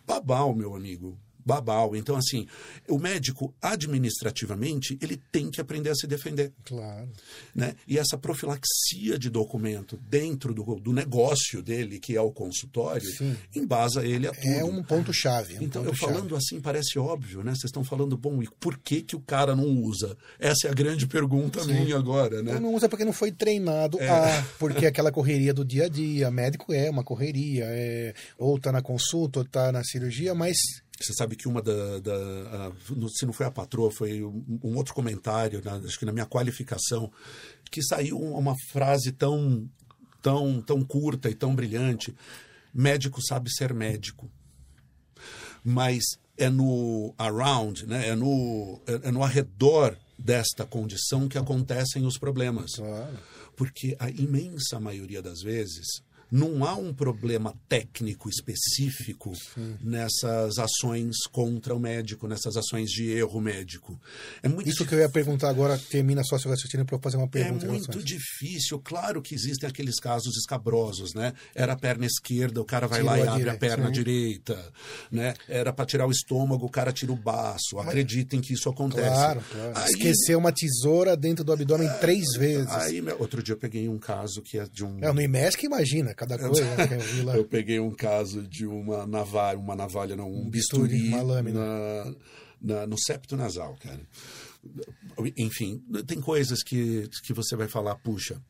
[0.05, 1.17] Babau, meu amigo.
[1.45, 1.95] Babau.
[1.95, 2.47] Então, assim,
[2.89, 6.51] o médico, administrativamente, ele tem que aprender a se defender.
[6.65, 7.07] Claro.
[7.53, 7.75] Né?
[7.87, 13.35] E essa profilaxia de documento dentro do, do negócio dele, que é o consultório, Sim.
[13.55, 14.47] embasa ele a tudo.
[14.47, 15.55] É um ponto-chave.
[15.55, 16.13] é um Então, eu ponto-chave.
[16.13, 17.51] falando assim parece óbvio, né?
[17.51, 20.17] Vocês estão falando, bom, e por que, que o cara não usa?
[20.39, 22.53] Essa é a grande pergunta minha agora, né?
[22.53, 26.31] Não, não usa porque não foi treinado a, porque aquela correria do dia a dia,
[26.31, 30.57] médico é uma correria, é, ou tá na consulta, ou tá na cirurgia, mas
[30.99, 31.99] Você sabe que uma da.
[31.99, 32.71] da a,
[33.09, 36.25] se não foi a patroa, foi um, um outro comentário, na, acho que na minha
[36.25, 37.11] qualificação,
[37.69, 39.69] que saiu uma frase tão,
[40.21, 42.15] tão, tão curta e tão brilhante.
[42.73, 44.29] Médico sabe ser médico.
[45.63, 46.03] Mas
[46.37, 48.09] é no around, né?
[48.09, 52.75] é, no, é, é no arredor desta condição que acontecem os problemas.
[52.75, 53.17] Claro.
[53.55, 59.77] Porque a imensa maioria das vezes não há um problema técnico específico Sim.
[59.81, 63.99] nessas ações contra o médico, nessas ações de erro médico.
[64.41, 67.17] É muito Isso que eu ia perguntar agora, termina só seu raciocínio para eu fazer
[67.17, 67.65] uma pergunta.
[67.65, 68.79] É muito difícil.
[68.79, 71.33] Claro que existem aqueles casos escabrosos, né?
[71.53, 73.91] Era a perna esquerda, o cara vai Tirou lá e abre direita, a perna sim.
[73.91, 74.73] direita,
[75.11, 75.33] né?
[75.47, 77.75] Era para tirar o estômago, o cara tira o baço.
[77.75, 77.87] Mas...
[77.87, 79.07] Acreditem que isso acontece.
[79.07, 79.71] Claro, claro.
[79.75, 79.89] Aí...
[79.91, 82.71] Esqueceu uma tesoura dentro do abdômen três vezes.
[82.71, 84.97] Aí, outro dia eu peguei um caso que é de um...
[85.01, 86.63] É, no IMESC imagina, cada coisa.
[86.63, 91.21] Né, eu peguei um caso de uma navalha, uma navalha não, um, bisturi, bisturi uma
[91.21, 91.59] lâmina.
[91.59, 92.15] Na,
[92.61, 93.99] na, no septo nasal, cara.
[95.37, 98.41] Enfim, tem coisas que, que você vai falar, puxa.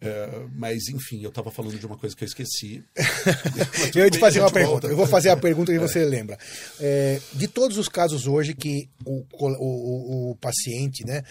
[0.00, 2.84] É, mas, enfim, eu estava falando de uma coisa que eu esqueci.
[3.94, 4.72] eu ia te fazer uma pergunta.
[4.72, 4.86] Volta.
[4.88, 5.80] Eu vou fazer a pergunta que é.
[5.80, 6.38] você lembra.
[6.78, 11.22] É, de todos os casos hoje que o, o, o, o paciente, né,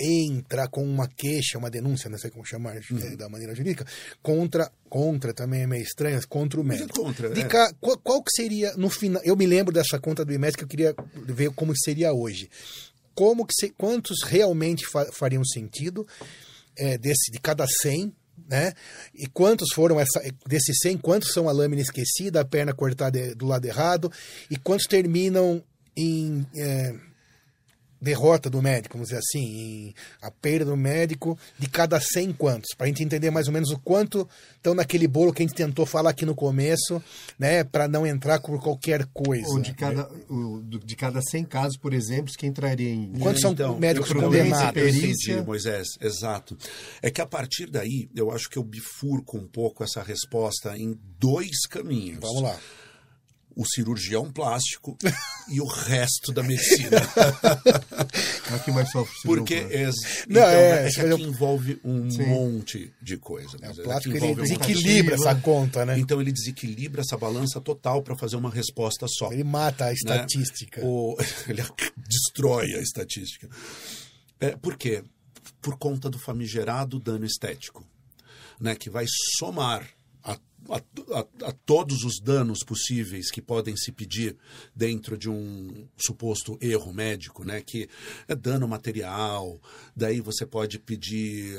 [0.00, 3.16] entra com uma queixa, uma denúncia, não sei como chamar uhum.
[3.16, 3.86] da maneira jurídica,
[4.22, 7.02] contra, contra também é meio estranho, contra o médico.
[7.02, 7.44] Contra, é.
[7.44, 10.64] cá, qual, qual, que seria, no final, eu me lembro dessa conta do IMES que
[10.64, 10.94] eu queria
[11.26, 12.48] ver como seria hoje.
[13.14, 16.06] Como que se, quantos realmente fa, fariam sentido
[16.76, 18.14] é, desse, de cada 100
[18.48, 18.72] né?
[19.14, 23.46] E quantos foram essa, desses 100, quantos são a lâmina esquecida, a perna cortada do
[23.46, 24.10] lado errado,
[24.50, 25.62] e quantos terminam
[25.96, 26.94] em é,
[28.00, 32.86] derrota do médico, vamos dizer assim, a perda do médico de cada 100 quantos, para
[32.86, 35.84] a gente entender mais ou menos o quanto estão naquele bolo que a gente tentou
[35.84, 37.02] falar aqui no começo,
[37.38, 39.48] né, para não entrar por qualquer coisa.
[39.48, 43.12] Ou de cada, o, de cada 100 casos, por exemplo, que entraria em...
[43.18, 44.82] Quantos são então, médicos condenados?
[44.82, 46.56] Entendi, Moisés, exato.
[47.02, 50.98] É que a partir daí, eu acho que eu bifurco um pouco essa resposta em
[51.18, 52.20] dois caminhos.
[52.20, 52.58] Vamos lá
[53.56, 54.96] o cirurgião plástico
[55.48, 56.98] e o resto da medicina.
[58.54, 59.92] aqui mais sofre Porque é, Não,
[60.28, 62.26] então, é, é que aqui envolve um Sim.
[62.26, 63.56] monte de coisa.
[63.60, 65.98] É, o plástico ele desequilibra essa conta, né?
[65.98, 69.32] Então ele desequilibra essa balança total para fazer uma resposta só.
[69.32, 69.94] Ele mata a né?
[69.94, 70.80] estatística.
[70.80, 70.86] Né?
[70.86, 71.16] O,
[71.48, 71.64] ele
[71.96, 73.48] destrói a estatística.
[74.40, 75.04] É, por quê?
[75.60, 77.84] Por conta do famigerado dano estético,
[78.58, 78.74] né?
[78.74, 79.04] que vai
[79.38, 79.86] somar
[80.68, 80.80] a
[81.12, 84.36] a, a, todos os danos possíveis que podem se pedir
[84.74, 87.60] dentro de um suposto erro médico, né?
[87.60, 87.88] Que
[88.28, 89.60] é dano material,
[89.94, 91.58] daí você pode pedir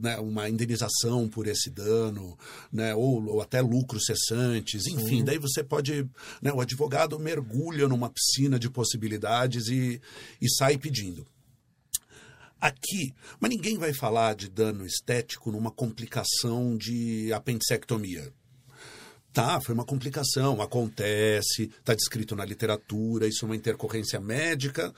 [0.00, 2.38] né, uma indenização por esse dano,
[2.72, 2.94] né?
[2.94, 5.24] Ou, ou até lucros cessantes, enfim, Sim.
[5.24, 6.08] daí você pode,
[6.40, 6.52] né?
[6.52, 10.00] O advogado mergulha numa piscina de possibilidades e,
[10.40, 11.26] e sai pedindo
[12.60, 13.14] aqui.
[13.40, 18.32] Mas ninguém vai falar de dano estético numa complicação de apendicectomia.
[19.32, 24.92] Tá, foi uma complicação, acontece, está descrito na literatura, isso é uma intercorrência médica,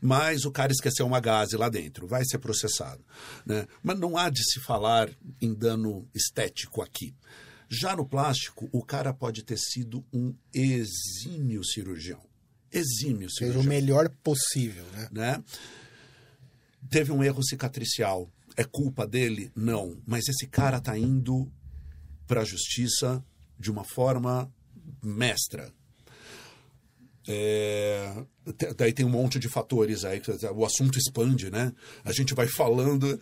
[0.00, 3.04] mas o cara esqueceu uma gase lá dentro, vai ser processado.
[3.46, 3.68] Né?
[3.82, 7.14] Mas não há de se falar em dano estético aqui.
[7.68, 12.20] Já no plástico, o cara pode ter sido um exímio cirurgião.
[12.72, 13.52] Exímio cirurgião.
[13.52, 15.08] Seja o melhor possível, né?
[15.12, 15.44] né?
[16.88, 18.30] Teve um erro cicatricial.
[18.56, 19.50] É culpa dele?
[19.54, 19.96] Não.
[20.06, 21.50] Mas esse cara está indo
[22.26, 23.24] para a justiça
[23.58, 24.52] de uma forma
[25.02, 25.72] mestra.
[27.26, 28.22] É,
[28.76, 30.20] daí tem um monte de fatores aí,
[30.54, 31.72] o assunto expande, né?
[32.04, 33.18] A gente vai falando.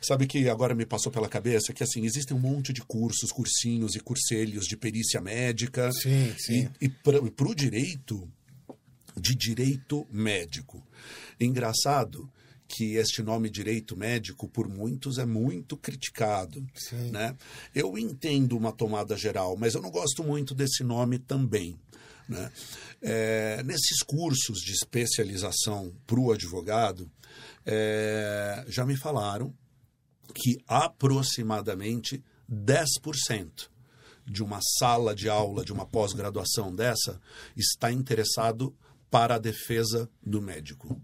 [0.00, 3.96] Sabe que agora me passou pela cabeça que assim, existem um monte de cursos, cursinhos
[3.96, 5.90] e curselhos de perícia médica.
[5.92, 6.68] Sim, sim.
[6.80, 8.30] E, e para o direito,
[9.16, 10.86] de direito médico.
[11.40, 12.30] Engraçado
[12.70, 17.10] que este nome direito médico por muitos é muito criticado, Sim.
[17.10, 17.36] né?
[17.74, 21.76] Eu entendo uma tomada geral, mas eu não gosto muito desse nome também.
[22.28, 22.52] Né?
[23.02, 27.10] É, nesses cursos de especialização para o advogado,
[27.66, 29.52] é, já me falaram
[30.32, 33.68] que aproximadamente 10%
[34.24, 37.20] de uma sala de aula de uma pós-graduação dessa
[37.56, 38.72] está interessado
[39.10, 41.02] para a defesa do médico.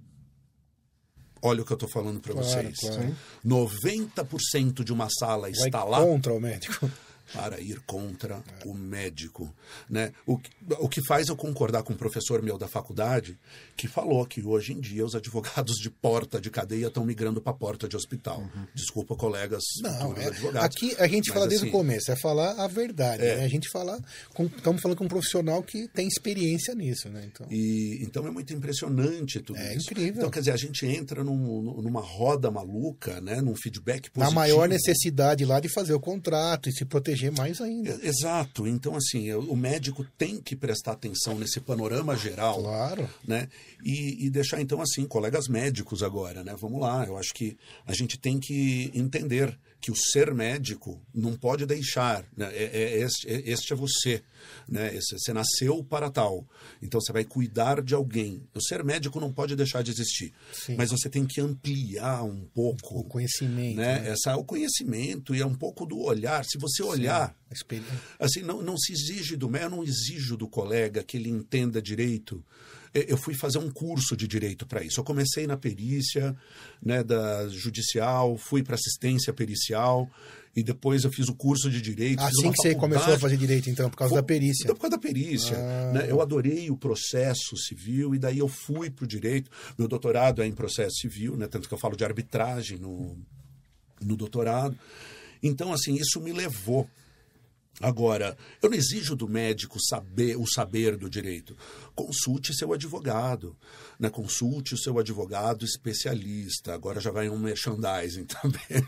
[1.46, 2.78] Olha o que eu estou falando para claro, vocês.
[2.80, 3.16] Claro.
[3.46, 5.98] 90% de uma sala Vai está lá.
[5.98, 6.90] contra o médico.
[7.32, 9.52] Para ir contra o médico.
[9.88, 10.12] Né?
[10.26, 10.38] O,
[10.78, 13.38] o que faz eu concordar com um professor meu da faculdade
[13.76, 17.52] que falou que hoje em dia os advogados de porta de cadeia estão migrando para
[17.52, 18.40] porta de hospital.
[18.40, 18.66] Uhum.
[18.74, 20.64] Desculpa, colegas Não, é, advogados.
[20.64, 23.24] Aqui a gente fala desde assim, o começo, é falar a verdade.
[23.24, 23.44] É, né?
[23.44, 24.00] A gente fala,
[24.34, 27.08] com, estamos falando com um profissional que tem experiência nisso.
[27.08, 27.28] Né?
[27.32, 29.90] Então, e, então é muito impressionante tudo é isso.
[29.90, 30.18] incrível.
[30.18, 31.36] Então, quer dizer, a gente entra num,
[31.82, 33.40] numa roda maluca, né?
[33.40, 34.24] num feedback positivo.
[34.24, 37.98] Na maior necessidade lá de fazer o contrato e se proteger mais ainda.
[38.02, 38.66] Exato.
[38.66, 42.62] Então, assim, o médico tem que prestar atenção nesse panorama geral.
[42.62, 43.08] Claro.
[43.26, 43.48] Né?
[43.84, 46.54] E, e deixar, então, assim, colegas médicos agora, né?
[46.58, 51.36] Vamos lá, eu acho que a gente tem que entender que o ser médico não
[51.36, 52.50] pode deixar, né?
[52.52, 54.22] é, é, este, é, este é você,
[54.68, 54.94] né?
[54.94, 56.46] Esse, você nasceu para tal,
[56.82, 58.42] então você vai cuidar de alguém.
[58.54, 60.76] O ser médico não pode deixar de existir, Sim.
[60.76, 64.00] mas você tem que ampliar um pouco o conhecimento, né?
[64.00, 64.10] né?
[64.10, 66.44] Essa o conhecimento e é um pouco do olhar.
[66.44, 67.82] Se você olhar, Sim,
[68.18, 71.80] assim não, não se exige do médico, eu não exijo do colega que ele entenda
[71.80, 72.44] direito
[73.08, 75.00] eu fui fazer um curso de direito para isso.
[75.00, 76.36] Eu comecei na perícia
[76.82, 80.10] né, da judicial, fui para assistência pericial
[80.54, 82.22] e depois eu fiz o curso de direito.
[82.22, 84.64] Assim que você começou a fazer direito, então, por causa Foi, da perícia?
[84.64, 85.56] Então, por causa da perícia.
[85.56, 85.92] Ah.
[85.92, 86.06] Né?
[86.08, 89.50] Eu adorei o processo civil e daí eu fui para o direito.
[89.78, 91.46] Meu doutorado é em processo civil, né?
[91.46, 93.18] tanto que eu falo de arbitragem no,
[94.00, 94.76] no doutorado.
[95.42, 96.88] Então, assim, isso me levou
[97.80, 101.54] Agora, eu não exijo do médico saber o saber do direito.
[101.94, 103.54] Consulte seu advogado,
[103.98, 104.08] né?
[104.08, 106.72] consulte o seu advogado especialista.
[106.72, 108.82] Agora já vai um merchandising também.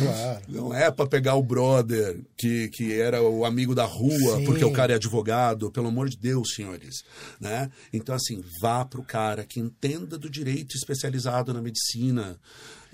[0.00, 0.42] Claro.
[0.48, 4.44] Não é para pegar o brother que, que era o amigo da rua, Sim.
[4.44, 5.70] porque o cara é advogado.
[5.70, 7.04] Pelo amor de Deus, senhores.
[7.40, 7.70] Né?
[7.90, 12.38] Então, assim, vá para o cara que entenda do direito especializado na medicina.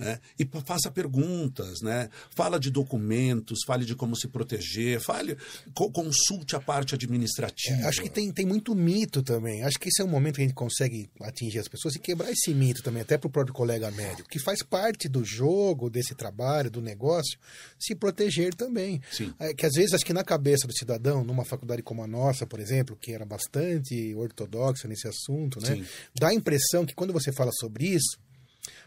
[0.02, 0.20] Né?
[0.38, 2.08] E faça perguntas, né?
[2.30, 5.36] Fala de documentos, fale de como se proteger, fale,
[5.74, 7.82] consulte a parte administrativa.
[7.82, 9.62] É, acho que tem, tem muito mito também.
[9.62, 12.30] Acho que esse é um momento que a gente consegue atingir as pessoas e quebrar
[12.30, 16.14] esse mito também, até para o próprio colega médico, que faz parte do jogo, desse
[16.14, 17.38] trabalho, do negócio,
[17.78, 19.00] se proteger também.
[19.10, 19.32] Sim.
[19.38, 22.46] É, que às vezes acho que na cabeça do cidadão, numa faculdade como a nossa,
[22.46, 25.84] por exemplo, que era bastante ortodoxa nesse assunto, né?
[26.18, 28.18] Dá a impressão que quando você fala sobre isso,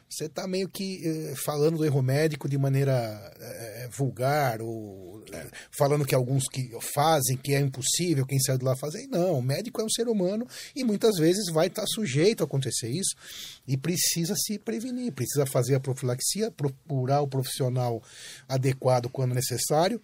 [0.10, 2.94] você está meio que eh, falando do erro médico de maneira
[3.40, 8.64] eh, vulgar, ou eh, falando que alguns que fazem, que é impossível, quem sai de
[8.64, 9.08] lá fazer.
[9.08, 12.46] Não, o médico é um ser humano e muitas vezes vai estar tá sujeito a
[12.46, 13.16] acontecer isso
[13.68, 18.02] e precisa se prevenir, precisa fazer a profilaxia, procurar o profissional
[18.48, 20.02] adequado quando necessário.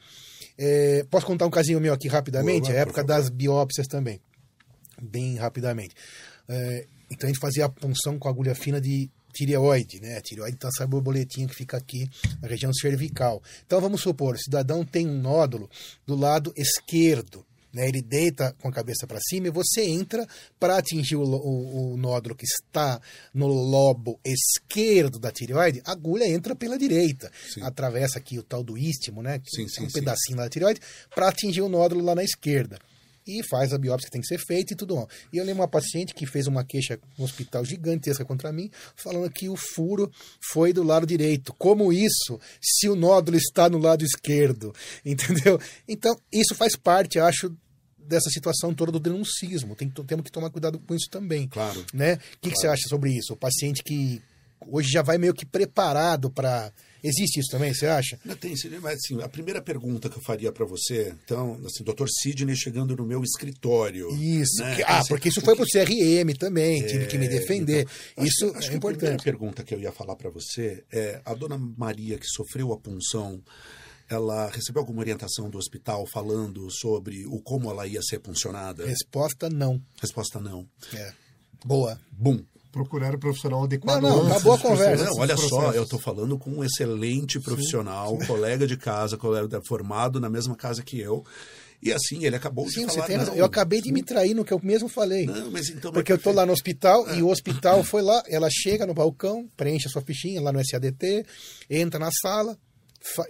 [0.57, 2.63] É, posso contar um casinho meu aqui rapidamente?
[2.63, 4.19] Boa, a época das biópsias também,
[5.01, 5.95] bem rapidamente.
[6.49, 10.17] É, então a gente fazia a punção com agulha fina de tireoide, né?
[10.17, 12.09] A tireoide então essa borboletinha que fica aqui
[12.41, 13.41] na região cervical.
[13.65, 15.69] Então vamos supor, o cidadão tem um nódulo
[16.05, 17.87] do lado esquerdo, né?
[17.87, 20.27] Ele deita com a cabeça para cima e você entra
[20.59, 22.99] para atingir o, o, o, nódulo que está
[23.33, 27.61] no lobo esquerdo da tireoide, a agulha entra pela direita, sim.
[27.61, 29.41] atravessa aqui o tal do istmo, né?
[29.45, 30.81] Sim, sim, um pedacinho da tireoide,
[31.13, 32.77] para atingir o nódulo lá na esquerda
[33.25, 35.07] e faz a biópsia que tem que ser feita e tudo mais.
[35.31, 39.29] E eu lembro uma paciente que fez uma queixa no hospital gigantesca contra mim, falando
[39.31, 40.11] que o furo
[40.51, 41.53] foi do lado direito.
[41.53, 44.73] Como isso, se o nódulo está no lado esquerdo?
[45.05, 45.59] Entendeu?
[45.87, 47.55] Então, isso faz parte, acho,
[47.97, 49.75] dessa situação toda do denuncismo.
[49.75, 51.47] Tem, temos que tomar cuidado com isso também.
[51.47, 51.85] Claro.
[51.93, 52.13] Né?
[52.13, 52.39] O que, claro.
[52.41, 53.33] que você acha sobre isso?
[53.33, 54.21] O paciente que
[54.67, 56.71] hoje já vai meio que preparado para
[57.03, 58.19] Existe isso também, você acha?
[58.23, 62.07] Não, tem, mas assim, a primeira pergunta que eu faria para você, então, assim, doutor
[62.09, 64.09] Sidney chegando no meu escritório.
[64.15, 64.75] Isso, né?
[64.75, 67.87] que, ah, porque isso foi para o CRM também, é, tive que me defender.
[68.13, 69.03] Então, isso acho, acho é importante.
[69.03, 72.71] A primeira pergunta que eu ia falar para você é, a dona Maria que sofreu
[72.71, 73.41] a punção,
[74.07, 78.85] ela recebeu alguma orientação do hospital falando sobre o como ela ia ser puncionada?
[78.85, 79.81] Resposta não.
[79.99, 80.67] Resposta não.
[80.93, 81.13] É.
[81.65, 81.99] Boa.
[82.11, 84.01] Bum procurar o profissional adequado.
[84.01, 85.05] Não, não, acabou a conversa.
[85.05, 89.61] Não, olha só, eu estou falando com um excelente profissional, sim, colega de casa, colega
[89.67, 91.23] formado na mesma casa que eu.
[91.83, 93.07] E assim, ele acabou Sim, de falar.
[93.07, 95.25] Tem, não, eu acabei de me trair no que eu mesmo falei.
[95.25, 95.91] Não, mas então.
[95.91, 97.15] Porque eu estou lá no hospital ah.
[97.15, 100.63] e o hospital foi lá, ela chega no balcão, preenche a sua fichinha lá no
[100.63, 101.25] SADT,
[101.67, 102.55] entra na sala,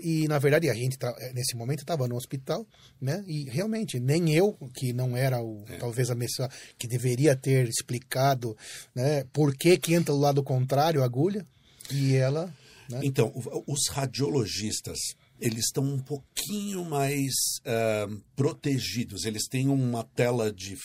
[0.02, 2.66] e na verdade a gente tá, nesse momento estava no hospital
[3.00, 5.78] né e realmente nem eu que não era o é.
[5.78, 8.56] talvez a pessoa que deveria ter explicado
[8.94, 11.46] né por que que entra do lado contrário a agulha
[11.90, 12.54] e ela
[12.90, 13.00] né?
[13.04, 13.32] então
[13.66, 17.34] os radiologistas eles estão um pouquinho mais
[17.66, 19.26] uh, protegidos.
[19.26, 20.78] Eles têm uma tela de,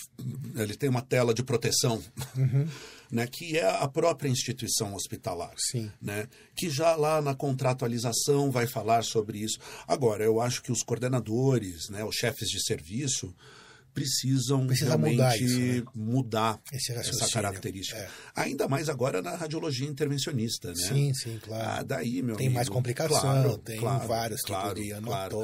[0.54, 2.02] eles têm uma tela de proteção,
[2.34, 2.66] uhum.
[3.12, 5.92] né, que é a própria instituição hospitalar, Sim.
[6.00, 9.58] né, que já lá na contratualização vai falar sobre isso.
[9.86, 13.34] Agora, eu acho que os coordenadores, né, os chefes de serviço
[13.96, 15.82] precisam Precisa realmente mudar, isso, né?
[15.94, 17.98] mudar essa característica.
[17.98, 18.08] é.
[18.36, 20.74] Ainda mais agora na radiologia intervencionista, né?
[20.74, 21.64] Sim, sim, claro.
[21.66, 25.38] Ah, daí, meu Tem amigo, mais complicação, claro, tem claro, vários claro, tipos de claro,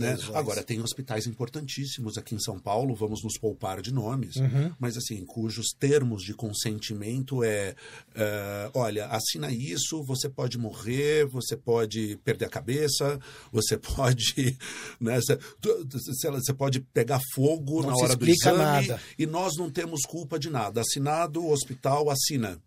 [0.00, 0.16] né?
[0.34, 4.72] Agora, tem hospitais importantíssimos aqui em São Paulo, vamos nos poupar de nomes, Uhum.
[4.80, 7.76] mas assim, cujos termos de consentimento é,
[8.16, 13.20] é, olha, assina isso, você pode morrer, você pode perder a cabeça,
[13.52, 14.58] você pode,
[15.00, 19.00] né, você, você pode pegar fogo na hora do exame nada.
[19.18, 20.80] e nós não temos culpa de nada.
[20.80, 22.60] Assinado, o hospital assina.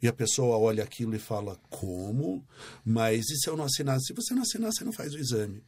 [0.00, 2.44] E a pessoa olha aquilo e fala: como?
[2.84, 3.98] Mas e se eu não assinar?
[4.00, 5.62] Se você não assinar, você não faz o exame.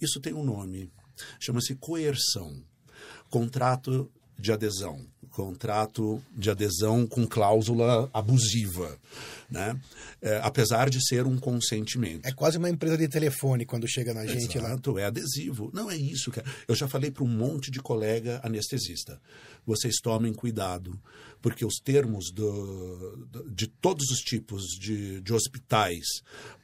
[0.00, 0.90] Isso tem um nome.
[1.38, 2.62] Chama-se coerção.
[3.28, 5.06] Contrato de adesão.
[5.40, 8.96] Contrato de adesão com cláusula abusiva.
[9.50, 9.78] Né?
[10.22, 12.24] É, apesar de ser um consentimento.
[12.26, 14.68] É quase uma empresa de telefone quando chega na gente lá.
[14.70, 15.70] Exato, é adesivo.
[15.74, 16.46] Não é isso, cara.
[16.68, 19.20] Eu já falei para um monte de colega anestesista.
[19.66, 20.96] Vocês tomem cuidado,
[21.42, 26.04] porque os termos do- do- de todos os tipos de, de hospitais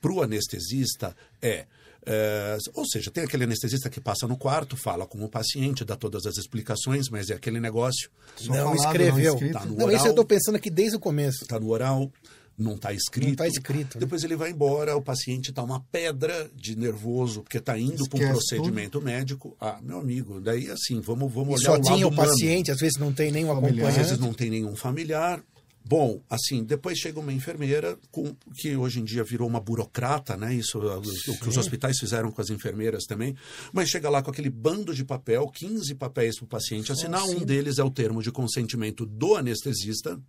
[0.01, 1.67] para o anestesista é,
[2.07, 5.97] é, Ou seja, tem aquele anestesista que passa no quarto, fala com o paciente, dá
[5.97, 8.09] todas as explicações, mas é aquele negócio.
[8.37, 9.39] Só não falado, escreveu.
[9.41, 9.53] não.
[9.53, 10.07] Tá no Não, isso oral.
[10.07, 11.43] eu estou pensando aqui desde o começo.
[11.43, 12.11] Está no oral,
[12.57, 13.29] não está escrito.
[13.29, 14.01] Não tá escrito, né?
[14.01, 18.25] Depois ele vai embora, o paciente está uma pedra de nervoso, porque está indo para
[18.25, 19.57] um procedimento médico.
[19.61, 22.31] Ah, meu amigo, daí assim, vamos, vamos E olhar só o tinha lado o humano.
[22.31, 23.71] paciente, às vezes não tem nenhum Familiar.
[23.73, 23.99] Às acompanhante.
[24.11, 25.43] vezes não tem nenhum familiar.
[25.89, 30.53] Bom, assim, depois chega uma enfermeira com, que hoje em dia virou uma burocrata, né?
[30.53, 31.03] Isso o, o
[31.39, 33.37] que os hospitais fizeram com as enfermeiras também.
[33.73, 37.23] Mas chega lá com aquele bando de papel, 15 papéis para o paciente assinar.
[37.23, 40.21] Um deles é o termo de consentimento do anestesista.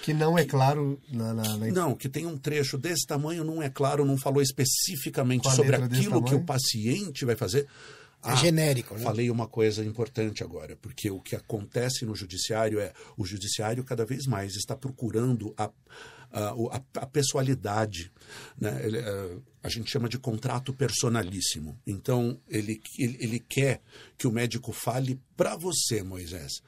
[0.00, 3.62] Que não é claro na, na, na- Não, que tem um trecho desse tamanho, não
[3.62, 7.66] é claro, não falou especificamente sobre aquilo que o paciente vai fazer.
[8.24, 9.00] É genérico, né?
[9.00, 14.04] Falei uma coisa importante agora, porque o que acontece no judiciário é o judiciário cada
[14.04, 15.70] vez mais está procurando a,
[16.32, 18.10] a, a, a pessoalidade.
[18.60, 18.80] Né?
[18.84, 21.78] Ele, eh, a gente chama de contrato personalíssimo.
[21.86, 23.80] Então, ele, ele, ele quer
[24.16, 26.60] que o médico fale para você, Moisés.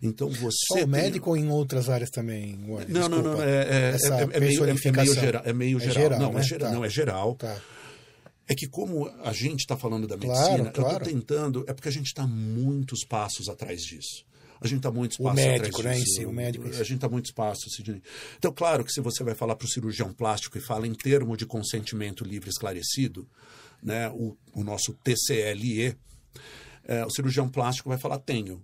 [0.00, 0.56] Então, você.
[0.68, 2.58] Só tem- o médico ou em outras áreas também?
[2.68, 3.44] Ué, não, não, não, desculpa.
[3.44, 5.42] é, é, Essa é, é meio, é, é meio geral.
[5.44, 5.94] É meio É geral.
[6.02, 6.40] geral, não, né?
[6.40, 6.74] é geral, Tá.
[6.74, 7.34] não, é geral.
[7.36, 7.60] Tá.
[8.48, 10.96] É que como a gente está falando da Claro, medicina, eu claro.
[10.98, 14.24] estou tentando, é porque a gente está muitos passos atrás disso.
[14.60, 16.18] A gente está muitos O passos médico, atrás né, disso.
[16.18, 16.80] em si, o médico em si.
[16.80, 18.02] A gente está muitos passos, Sidney.
[18.38, 21.36] Então, claro que se você vai falar para o cirurgião plástico e fala em termo
[21.36, 23.28] de consentimento livre esclarecido,
[23.82, 25.96] né, o, o nosso TCLE,
[26.84, 28.62] é, o cirurgião plástico vai falar tenho.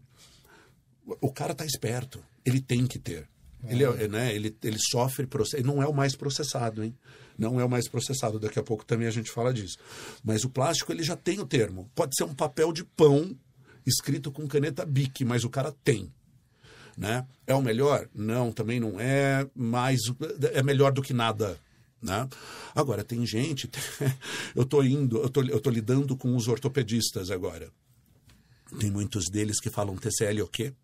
[1.20, 3.28] O cara está esperto, ele tem que ter.
[3.66, 6.96] Ele, é, né, ele, ele sofre, ele não é o mais processado, hein?
[7.38, 9.79] Não é o mais processado, daqui a pouco também a gente fala disso.
[10.24, 11.88] Mas o plástico, ele já tem o termo.
[11.94, 13.38] Pode ser um papel de pão
[13.87, 16.12] escrito com caneta Bic, mas o cara tem.
[16.96, 17.24] Né?
[17.46, 18.09] É o melhor?
[18.12, 20.01] Não, também não é, mas
[20.53, 21.57] é melhor do que nada.
[22.03, 22.29] Né?
[22.74, 23.70] Agora, tem gente,
[24.55, 27.70] eu estou indo, eu tô, tô lidando com os ortopedistas agora.
[28.81, 30.74] Tem muitos deles que falam TCL o quê?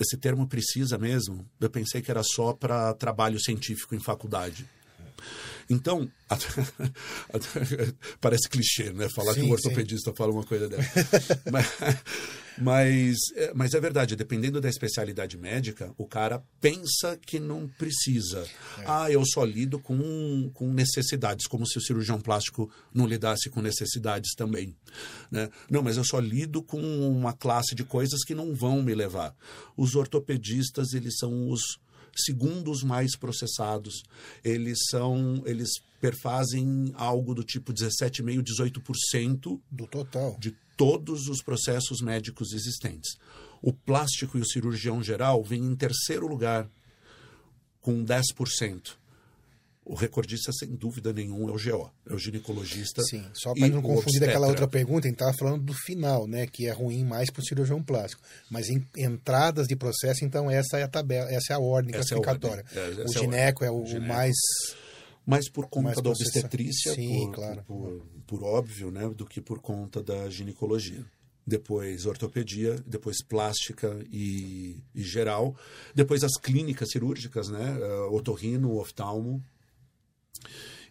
[0.00, 1.46] Esse termo precisa mesmo?
[1.60, 4.66] Eu pensei que era só para trabalho científico em faculdade.
[5.70, 6.10] Então,
[8.20, 9.08] parece clichê, né?
[9.08, 11.42] Falar Sim, que um ortopedista fala uma coisa dessa.
[11.50, 11.66] mas,
[12.58, 18.46] mas, é- mas é verdade, dependendo da especialidade médica, o cara pensa que não precisa.
[18.86, 23.60] Ah, eu só lido com, com necessidades, como se o cirurgião plástico não lidasse com
[23.60, 24.74] necessidades também.
[25.30, 25.50] Né?
[25.70, 29.34] Não, mas eu só lido com uma classe de coisas que não vão me levar.
[29.76, 31.78] Os ortopedistas, eles são os
[32.24, 34.02] segundos mais processados.
[34.44, 40.36] Eles são, eles perfazem algo do tipo 17,5, 18% Do total.
[40.38, 43.16] de todos os processos médicos existentes.
[43.60, 46.70] O plástico e o cirurgião geral vêm em terceiro lugar,
[47.80, 48.96] com 10%.
[49.88, 53.02] O recordista, sem dúvida nenhuma, é o GO, é o ginecologista.
[53.04, 54.38] Sim, só para não o confundir obstetra.
[54.40, 56.46] outra pergunta, a gente estava falando do final, né?
[56.46, 58.22] Que é ruim mais para o cirurgião plástico.
[58.50, 62.14] Mas em entradas de processo, então essa é a tabela, essa é a ordem Essa
[62.14, 62.64] é a classificatória.
[62.70, 63.02] ordem.
[63.02, 64.06] É, o é a gineco é o, o Gineco.
[64.06, 64.34] mais.
[65.24, 67.64] mais por conta mais da obstetrícia, Sim, por, claro.
[67.66, 71.02] por, por óbvio, né, do que por conta da ginecologia.
[71.46, 75.56] Depois ortopedia, depois plástica e, e geral,
[75.94, 79.42] depois as clínicas cirúrgicas, né, eh, otorrino, oftalmo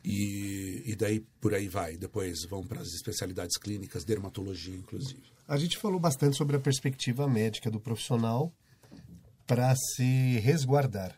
[0.03, 1.97] E, e daí por aí vai.
[1.97, 5.21] Depois vão para as especialidades clínicas, dermatologia, inclusive.
[5.47, 8.53] A gente falou bastante sobre a perspectiva médica do profissional
[9.45, 11.15] para se resguardar.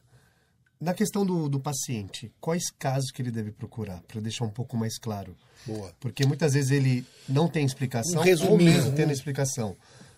[0.79, 4.77] Na questão do, do paciente, quais casos que ele deve procurar, para deixar um pouco
[4.77, 5.35] mais claro?
[5.65, 5.93] Boa.
[5.99, 9.75] Porque muitas vezes ele não tem explicação, Um ou mesmo um- tendo explicação.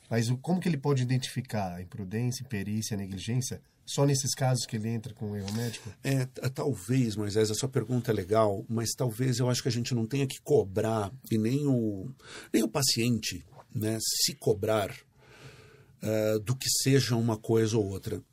[0.07, 3.59] Mas como que ele pode identificar a imprudência, perícia, negligência?
[3.85, 5.89] Só nesses casos que ele entra com erro médico?
[6.03, 9.93] É, talvez, Moisés, a sua pergunta é legal, mas talvez eu acho que a gente
[9.93, 12.09] não tenha que cobrar, e nem o,
[12.53, 14.95] nem o paciente né, se cobrar
[16.03, 18.23] eh, do que seja uma coisa ou outra.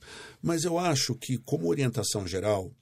[0.40, 2.72] Mas eu acho que, como orientação geral,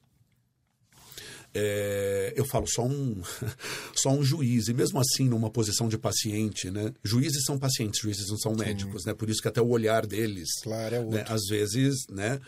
[1.59, 3.21] é, eu falo só um,
[3.95, 6.93] só um juiz, e mesmo assim numa posição de paciente, né?
[7.03, 9.13] Juízes são pacientes, juízes não são médicos, né?
[9.13, 11.15] Por isso que até o olhar deles, Claro, é outro.
[11.17, 12.39] né, às vezes, né?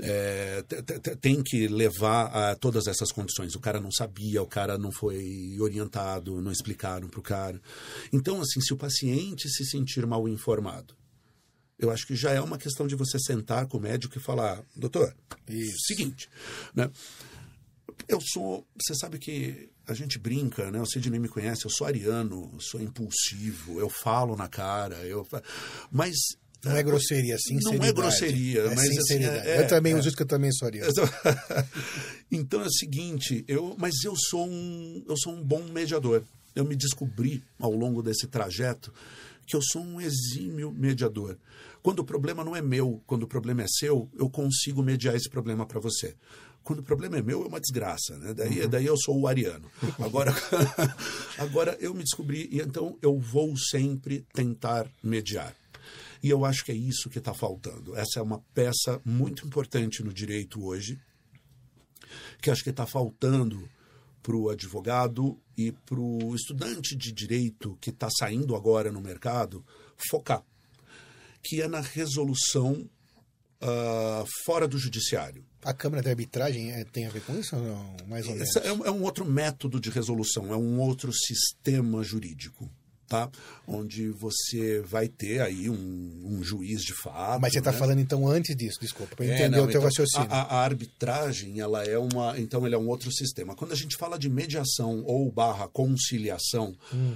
[0.00, 3.54] é, te- te- tem que levar a todas essas condições.
[3.56, 7.60] O cara não sabia, o cara não foi orientado, não explicaram para o cara.
[8.12, 10.94] Então, assim, se o paciente se sentir mal informado,
[11.78, 14.62] eu acho que já é uma questão de você sentar com o médico e falar,
[14.76, 15.14] doutor,
[15.48, 15.78] Isso.
[15.86, 16.28] seguinte,
[16.74, 16.90] né?
[18.08, 20.80] Eu sou, você sabe que a gente brinca, né?
[20.80, 25.26] O Sidney me conhece, eu sou ariano, sou impulsivo, eu falo na cara, eu,
[25.92, 26.16] mas
[26.64, 27.88] Não é grosseria, é Não sinceridade.
[27.88, 29.48] é grosseria, é mas assim, sinceridade.
[29.48, 30.90] é- eu também é- uso isso que eu também sou ariano.
[32.32, 36.22] então é o seguinte, eu, mas eu sou um, eu sou um bom mediador.
[36.54, 38.92] Eu me descobri ao longo desse trajeto
[39.46, 41.38] que eu sou um exímio mediador.
[41.82, 45.28] Quando o problema não é meu, quando o problema é seu, eu consigo mediar esse
[45.30, 46.14] problema para você.
[46.68, 48.34] Quando o problema é meu, é uma desgraça, né?
[48.34, 49.70] Daí, daí eu sou o ariano.
[49.98, 50.34] Agora,
[51.38, 55.56] agora eu me descobri e então eu vou sempre tentar mediar.
[56.22, 57.96] E eu acho que é isso que está faltando.
[57.96, 61.00] Essa é uma peça muito importante no direito hoje,
[62.42, 63.66] que acho que está faltando
[64.22, 69.64] para o advogado e para o estudante de direito que está saindo agora no mercado
[69.96, 70.44] focar,
[71.42, 72.86] que é na resolução
[73.60, 75.44] ah, fora do judiciário.
[75.64, 77.96] A Câmara de Arbitragem é, tem a ver com isso ou não?
[78.08, 78.56] Mais ou menos.
[78.56, 82.70] É, um- é um outro método de resolução, é um outro sistema jurídico.
[83.08, 83.30] Tá?
[83.66, 87.40] Onde você vai ter aí um, um juiz de fato.
[87.40, 87.78] Mas você está né?
[87.78, 90.28] falando então antes disso, desculpa, para É, entender não, o teu então, raciocínio.
[90.30, 93.56] A, a arbitragem, ela é uma, então ele é um outro sistema.
[93.56, 97.14] Quando a gente fala de mediação ou barra conciliação, Hum.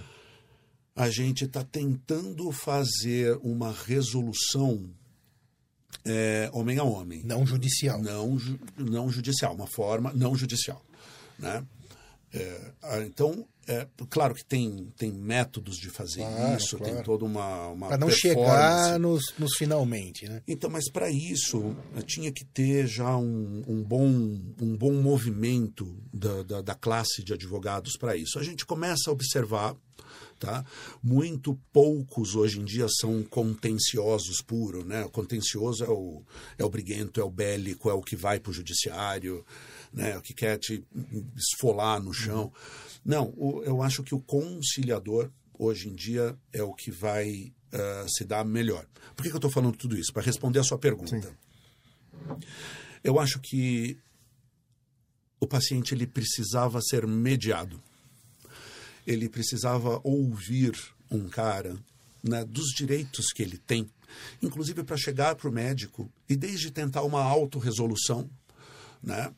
[0.96, 4.88] a gente está tentando fazer uma resolução
[6.04, 8.00] é, homem a homem, Não judicial.
[8.02, 10.84] não, ju- não judicial, uma forma não judicial,
[11.38, 11.64] né?
[12.34, 16.94] É, ah, então, é, claro que tem, tem métodos de fazer Claro, isso, claro.
[16.94, 20.42] tem toda uma, uma Para não chegar nos, nos finalmente, né?
[20.48, 25.94] Então, mas para isso eh, tinha que ter já um, um bom, um bom movimento
[26.12, 28.38] da, da, da classe de advogados para isso.
[28.38, 29.76] A gente começa a observar,
[30.42, 30.64] tá?
[31.00, 35.04] Muito poucos hoje em dia são contenciosos puro, né?
[35.04, 36.22] O contencioso é o,
[36.58, 39.46] é o briguento, é o bélico, é o que vai para o judiciário,
[39.92, 40.18] né?
[40.18, 40.84] O que quer te
[41.36, 42.52] esfolar no chão.
[43.04, 48.06] Não, o- eu acho que o conciliador hoje em dia é o que vai eh,
[48.08, 48.84] se dar melhor.
[49.14, 50.12] Por que, que eu estou falando tudo isso?
[50.12, 51.32] Para responder a sua pergunta.
[53.04, 53.96] Eu acho que
[55.40, 57.80] o paciente ele precisava ser mediado.
[59.06, 60.72] Ele precisava ouvir
[61.10, 61.76] um cara
[62.22, 63.88] né, dos direitos que ele tem,
[64.42, 68.28] inclusive para chegar para o médico e desde tentar uma autorresolução,
[69.02, 69.32] né?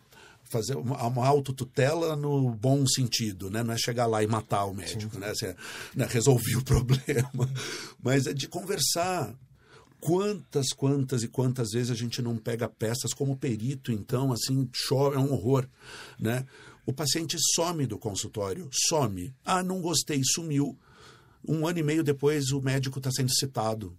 [0.55, 3.63] fazer uma, uma autotutela no bom sentido, né?
[3.63, 5.35] Não é chegar lá e matar o médico, né?
[5.35, 5.57] Você,
[5.95, 6.07] né?
[6.09, 7.31] Resolvi o problema.
[8.01, 9.35] Mas é de conversar.
[10.01, 15.17] Quantas, quantas e quantas vezes a gente não pega peças como perito, então, assim, chora,
[15.17, 15.67] é um horror,
[16.21, 16.45] né?
[16.87, 19.35] O paciente some do consultório, some.
[19.45, 20.79] Ah, não gostei, sumiu.
[21.47, 23.97] Um ano e meio depois, o médico está sendo citado.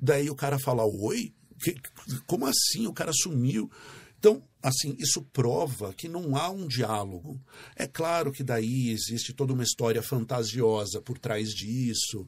[0.00, 1.32] Daí o cara fala: Oi?
[1.62, 1.76] Que-
[2.26, 2.86] como assim?
[2.86, 3.70] O cara sumiu.
[4.18, 7.40] Então, assim, isso prova que não há um diálogo.
[7.74, 12.26] É claro que daí existe toda uma história fantasiosa por trás disso.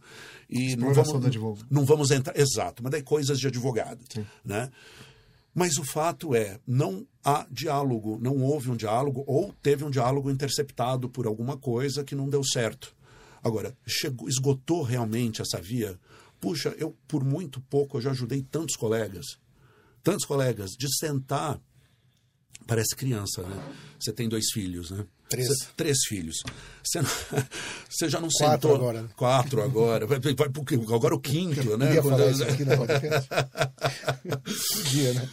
[0.50, 1.12] E não vamos,
[1.70, 2.36] não vamos entrar.
[2.36, 4.04] Exato, mas daí coisas de advogado.
[4.44, 4.70] Né?
[5.54, 10.30] Mas o fato é, não há diálogo, não houve um diálogo, ou teve um diálogo
[10.30, 12.94] interceptado por alguma coisa que não deu certo.
[13.42, 15.98] Agora, chegou, esgotou realmente essa via?
[16.40, 19.38] Puxa, eu por muito pouco eu já ajudei tantos colegas,
[20.02, 21.60] tantos colegas, de sentar
[22.66, 23.62] Parece criança, né?
[24.00, 25.04] Você tem dois filhos, né?
[25.28, 25.48] Três.
[25.48, 26.36] Você- três filhos.
[26.82, 27.10] Você, não-
[27.90, 28.74] você já não Quatro sentou...
[28.76, 29.08] agora, né?
[29.16, 30.06] Quatro agora.
[30.06, 30.32] Vai, vai
[30.94, 31.86] agora o quinto, né?
[31.86, 33.28] Podia Quando- falar isso aqui podcast?
[34.82, 35.28] Podia, né?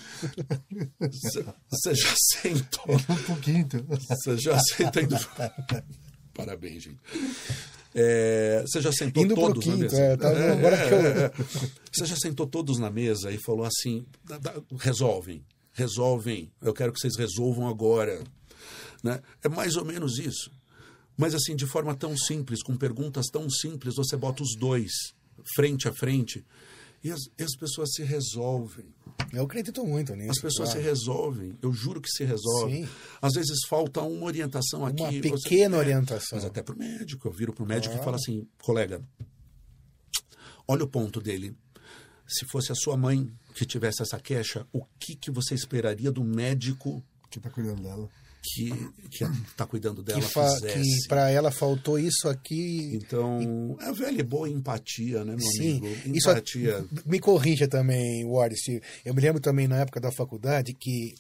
[1.69, 2.95] Você, já sentou...
[3.09, 3.67] Um pouquinho.
[4.09, 5.01] Você já sentou...
[5.03, 5.19] indo-
[6.34, 6.99] Parabéns, gente.
[7.93, 10.01] É, você já sentou Indo todos na quinto, mesa?
[10.01, 11.32] é, tá, agora que eu- é.
[11.93, 15.43] Você já sentou todos na mesa e falou assim: "Dá- dá- resolvem,
[15.82, 18.23] resolvem, eu quero que vocês resolvam agora.
[19.03, 19.19] Né?
[19.43, 20.51] É mais ou menos isso.
[21.17, 24.91] Mas assim, de forma tão simples, com perguntas tão simples, você bota os dois
[25.55, 26.45] frente a frente
[27.03, 28.86] e as, e as pessoas se resolvem.
[29.34, 30.32] Eu acredito muito nisso.
[30.32, 30.82] As pessoas claro.
[30.82, 32.86] se resolvem, eu juro que se resolvem.
[32.86, 32.91] Sim.
[33.21, 35.01] Às vezes falta uma orientação aqui.
[35.01, 36.38] Uma você- pequena é, orientação.
[36.38, 37.27] Mas até para o médico.
[37.27, 38.01] Eu viro para o médico Claro.
[38.01, 39.01] e falo assim, colega,
[40.67, 41.55] olha o ponto dele.
[42.27, 46.24] Se fosse a sua mãe que tivesse essa queixa, o que, que você esperaria do
[46.24, 48.10] médico Que tá cuidando dela.
[48.43, 48.74] que
[49.47, 52.91] está cuidando dela que, que para ela faltou isso aqui.
[52.95, 55.88] Então, é a velha e boa empatia, né, meu Sim, amigo?
[56.18, 56.86] isso Empatia.
[57.06, 58.82] me corrija também, Wallace.
[59.06, 61.14] Eu me lembro também na época da faculdade que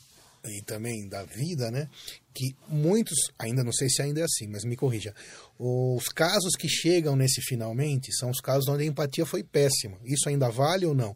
[0.45, 1.87] e também da vida, né?
[2.33, 5.13] Que muitos, ainda não sei se ainda é assim, mas me corrija.
[5.59, 9.97] Os casos que chegam nesse finalmente são os casos onde a empatia foi péssima.
[10.05, 11.13] Isso ainda vale ou não?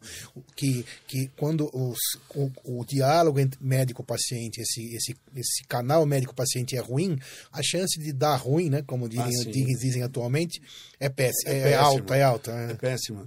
[0.54, 1.98] Que, que quando os,
[2.34, 7.18] o, o diálogo entre médico-paciente, esse, esse, esse canal médico-paciente é ruim,
[7.50, 8.82] a chance de dar ruim, né?
[8.82, 10.60] Como diriam, Ah, dizem, dizem atualmente,
[11.00, 11.50] é péssima.
[11.50, 11.84] É, péssimo.
[11.84, 12.50] alta, é alta.
[12.52, 12.74] É né?
[12.74, 13.26] péssima.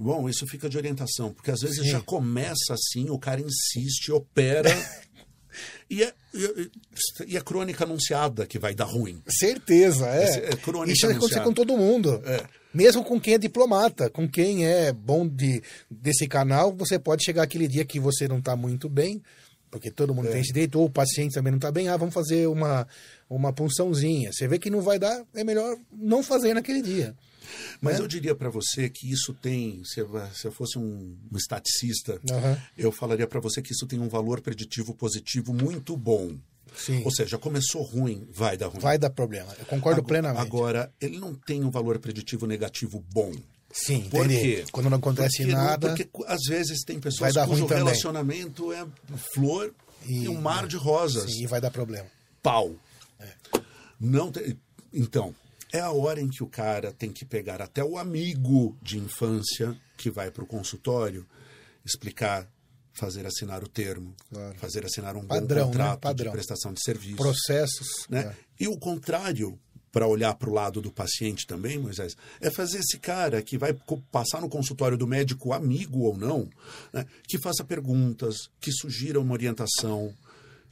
[0.00, 1.90] Bom, isso fica de orientação, porque às vezes Sim.
[1.90, 4.70] já começa assim, o cara insiste, opera.
[5.88, 6.70] e, é, e,
[7.26, 9.22] e é crônica anunciada que vai dar ruim.
[9.28, 10.50] Certeza, é.
[10.52, 12.22] É crônica Isso acontece com todo mundo.
[12.24, 12.44] É.
[12.72, 17.42] Mesmo com quem é diplomata, com quem é bom de, desse canal, você pode chegar
[17.42, 19.22] aquele dia que você não está muito bem,
[19.70, 20.32] porque todo mundo É.
[20.32, 22.86] tem esse direito, ou o paciente também não está bem, ah, vamos fazer uma,
[23.28, 24.32] uma punçãozinha.
[24.32, 27.14] Você vê que não vai dar, é melhor não fazer naquele dia.
[27.80, 28.04] Mas né?
[28.04, 32.20] eu diria para você que isso tem, se eu, se eu fosse um, um estaticista,
[32.30, 32.58] Aham.
[32.76, 36.36] eu falaria para você que isso tem um valor preditivo positivo muito bom.
[36.76, 37.02] Sim.
[37.04, 38.80] Ou seja, começou ruim, vai dar ruim.
[38.80, 39.50] Vai dar problema.
[39.58, 40.46] Eu concordo Agora- plenamente.
[40.46, 43.32] Agora, ele não tem um valor preditivo negativo bom.
[43.72, 44.40] Sim, Por entendi.
[44.56, 44.64] quê?
[44.72, 45.88] Quando não acontece Porque não- nada.
[45.88, 47.84] porque às vezes tem pessoas cujo também.
[47.84, 48.86] relacionamento é
[49.34, 49.74] flor
[50.06, 51.30] e, um mar de rosas.
[51.32, 52.06] Sim, e vai dar problema.
[52.42, 52.74] Pau.
[54.00, 54.56] Não tem-
[54.92, 55.34] Então,
[55.72, 59.76] é a hora em que o cara tem que pegar até o amigo de infância
[59.96, 61.26] que vai para o consultório,
[61.84, 62.48] explicar,
[62.92, 64.54] fazer assinar o termo, Claro.
[64.58, 65.78] fazer assinar um Padrão, bom né?
[65.78, 66.26] contrato Padrão.
[66.32, 68.06] de prestação de serviço Processos.
[68.08, 68.20] né?
[68.20, 68.36] é.
[68.64, 69.58] E o contrário,
[69.92, 73.74] para olhar para o lado do paciente também, Moisés, é fazer esse cara que vai
[74.10, 76.48] passar no consultório do médico, amigo ou não,
[76.92, 80.12] né, que faça perguntas, que sugira uma orientação,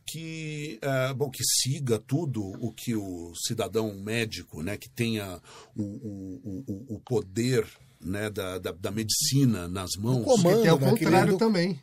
[0.07, 5.41] que, eh, bom, que siga tudo o que o cidadão médico, né, que tenha
[5.77, 7.67] o, o, o, o poder
[8.01, 10.25] né, da, da, da medicina nas mãos.
[10.25, 10.63] comando.
[10.63, 11.81] Tem ao né, contrário querendo- também.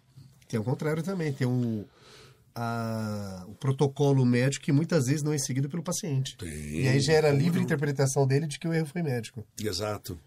[0.47, 1.33] Tem ao contrário também.
[1.33, 1.83] Tem um,
[2.55, 6.37] a- o protocolo médico que muitas vezes não é seguido pelo paciente.
[6.37, 9.43] Tem, e aí gera livre interpretação dele de que o erro foi médico.
[9.61, 10.17] Exato.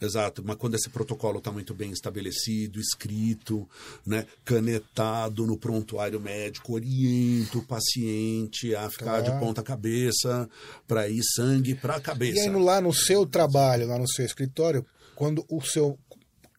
[0.00, 3.68] Exato, mas quando esse protocolo está muito bem estabelecido, escrito,
[4.06, 9.38] né, canetado no prontuário médico, orienta o paciente a ficar de Tá.
[9.38, 10.48] ponta cabeça
[10.86, 12.40] para ir sangue para a E cabeça.
[12.42, 14.84] aí, no- lá no seu trabalho, lá no seu escritório,
[15.14, 15.98] quando o seu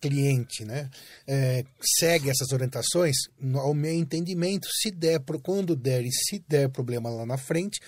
[0.01, 0.89] cliente né,
[1.25, 1.63] é,
[1.99, 3.15] segue essas orientações,
[3.55, 7.79] ao meu entendimento, se der, quando der e se der problema lá na frente,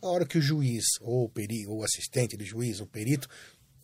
[0.00, 3.26] a hora que o juiz, ou o, peri, ou assistente de juiz, o perito,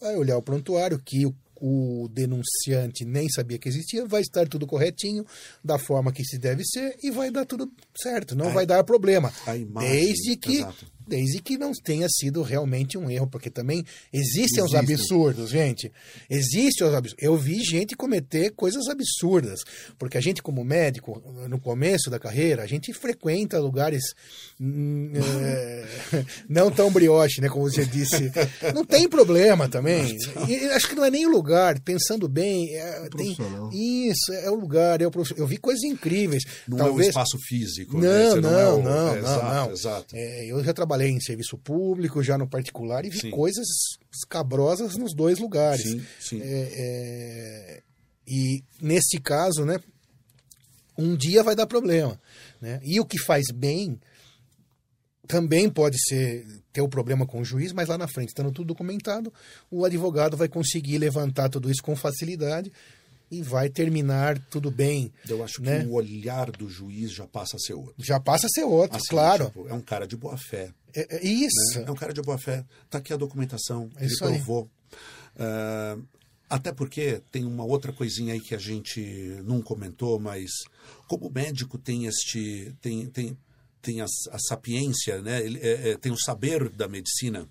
[0.01, 4.67] vai olhar o prontuário, que o, o denunciante nem sabia que existia, vai estar tudo
[4.67, 5.25] corretinho,
[5.63, 8.83] da forma que se deve ser, e vai dar tudo certo, não A- vai dar
[8.85, 9.33] problema.
[9.57, 10.87] imagem, desde que exato.
[11.07, 15.91] Desde que não tenha sido realmente um erro, porque também existem os absurdos, gente.
[16.29, 17.25] Existem os absurdos.
[17.25, 19.61] Eu vi gente cometer coisas absurdas,
[19.99, 24.03] porque a gente, como médico, no começo da carreira, a gente frequenta lugares
[24.61, 25.87] hum, é,
[26.49, 28.31] não tão brioche, né, como você disse.
[28.75, 30.17] Não tem problema também.
[30.49, 32.75] E acho que não é nem o lugar, pensando bem.
[32.77, 33.71] É, tem, Profissional.
[33.73, 35.01] isso, é o lugar.
[35.01, 36.43] É o eu vi coisas incríveis.
[36.69, 37.99] Não é Talvez, o espaço físico.
[37.99, 38.29] né?
[38.31, 39.71] não, não, é o- não, é, não, exato, não.
[39.73, 40.17] Exato.
[40.17, 43.31] É, eu já trabalhei em serviço público, já no particular, e vi Sim.
[43.31, 43.67] coisas
[44.13, 45.83] escabrosas nos dois lugares.
[45.83, 46.41] Sim, sim.
[46.43, 47.83] É, é,
[48.27, 49.81] e nesse caso, né,
[50.97, 52.21] um dia vai dar problema.
[52.61, 52.81] Né?
[52.83, 53.99] E o que faz bem
[55.27, 58.69] também pode ser ter o problema com o juiz, mas lá na frente, estando tudo
[58.69, 59.33] documentado,
[59.71, 62.73] o advogado vai conseguir levantar tudo isso com facilidade
[63.31, 65.13] e vai terminar tudo bem.
[65.29, 65.81] Eu acho né?
[65.81, 67.95] que o olhar do juiz já passa a ser outro.
[67.99, 69.47] Já passa a ser outro, Assim, claro.
[69.47, 70.73] tipo, é um cara de boa fé.
[70.95, 71.79] É, é isso.
[71.79, 71.85] né?
[71.87, 72.65] É um cara de boa fé.
[72.89, 74.71] Tá aqui a documentação, É ele isso provou.
[75.39, 75.97] Ah,
[76.49, 79.01] até porque tem uma outra coisinha aí que a gente
[79.45, 80.51] não comentou, mas
[81.07, 83.39] como o médico tem este tem, tem,
[83.81, 85.45] tem a, a sapiência, né?
[85.45, 87.49] Ele, é, é, tem o saber da medicina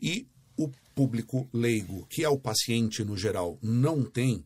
[0.00, 0.26] e
[0.56, 4.42] o público leigo, que é o paciente no geral, não tem,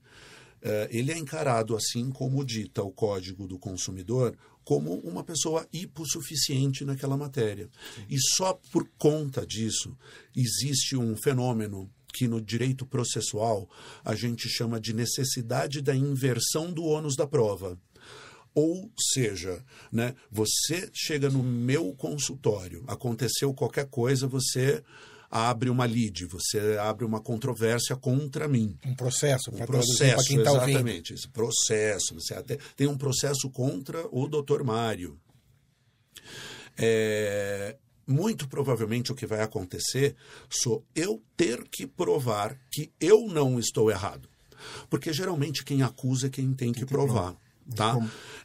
[0.61, 6.85] eh, ele é encarado, assim como dita o Código do Consumidor, como uma pessoa hipossuficiente
[6.85, 7.69] naquela matéria.
[8.09, 9.97] E só por conta disso
[10.37, 13.69] existe um fenômeno que no direito processual
[14.05, 17.79] a gente chama de necessidade da inversão do ônus da prova.
[18.53, 24.83] Ou seja, né, você chega no meu consultório, aconteceu qualquer coisa, você
[25.31, 28.77] abre uma lide, você abre uma controvérsia contra mim.
[28.85, 30.69] Um processo, Um processo, quem ouvindo.
[30.69, 31.15] exatamente.
[31.15, 32.15] Esse processo.
[32.15, 34.65] Você até tem um processo contra o Dr.
[34.65, 35.19] Mário.
[36.77, 37.77] É,
[38.07, 40.17] muito provavelmente o que vai acontecer
[40.49, 44.29] sou eu ter que provar que eu não estou errado.
[44.89, 47.37] Porque geralmente quem acusa é quem tem que provar.
[47.75, 47.97] Tá?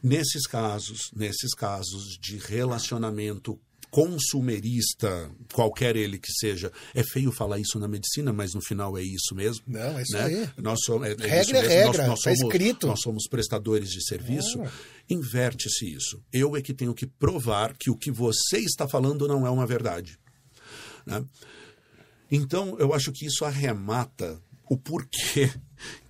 [0.02, 3.58] Nesses casos, nesses casos de relacionamento
[3.96, 9.02] consumerista, qualquer ele que seja, é feio falar isso na medicina, mas no final é
[9.02, 9.64] isso mesmo.
[9.66, 10.24] Não, é isso né?
[10.24, 10.50] aí.
[10.58, 12.86] Nós somos, é, é Regra isso é regra, nós, nós tá somos, escrito.
[12.88, 14.62] Nós somos prestadores de serviço.
[15.08, 16.22] Inverte-se isso.
[16.30, 19.66] Eu é que tenho que provar que o que você está falando não é uma
[19.66, 20.18] verdade.
[21.06, 21.24] né?
[22.30, 24.38] Então, eu acho que isso arremata
[24.68, 25.50] o porquê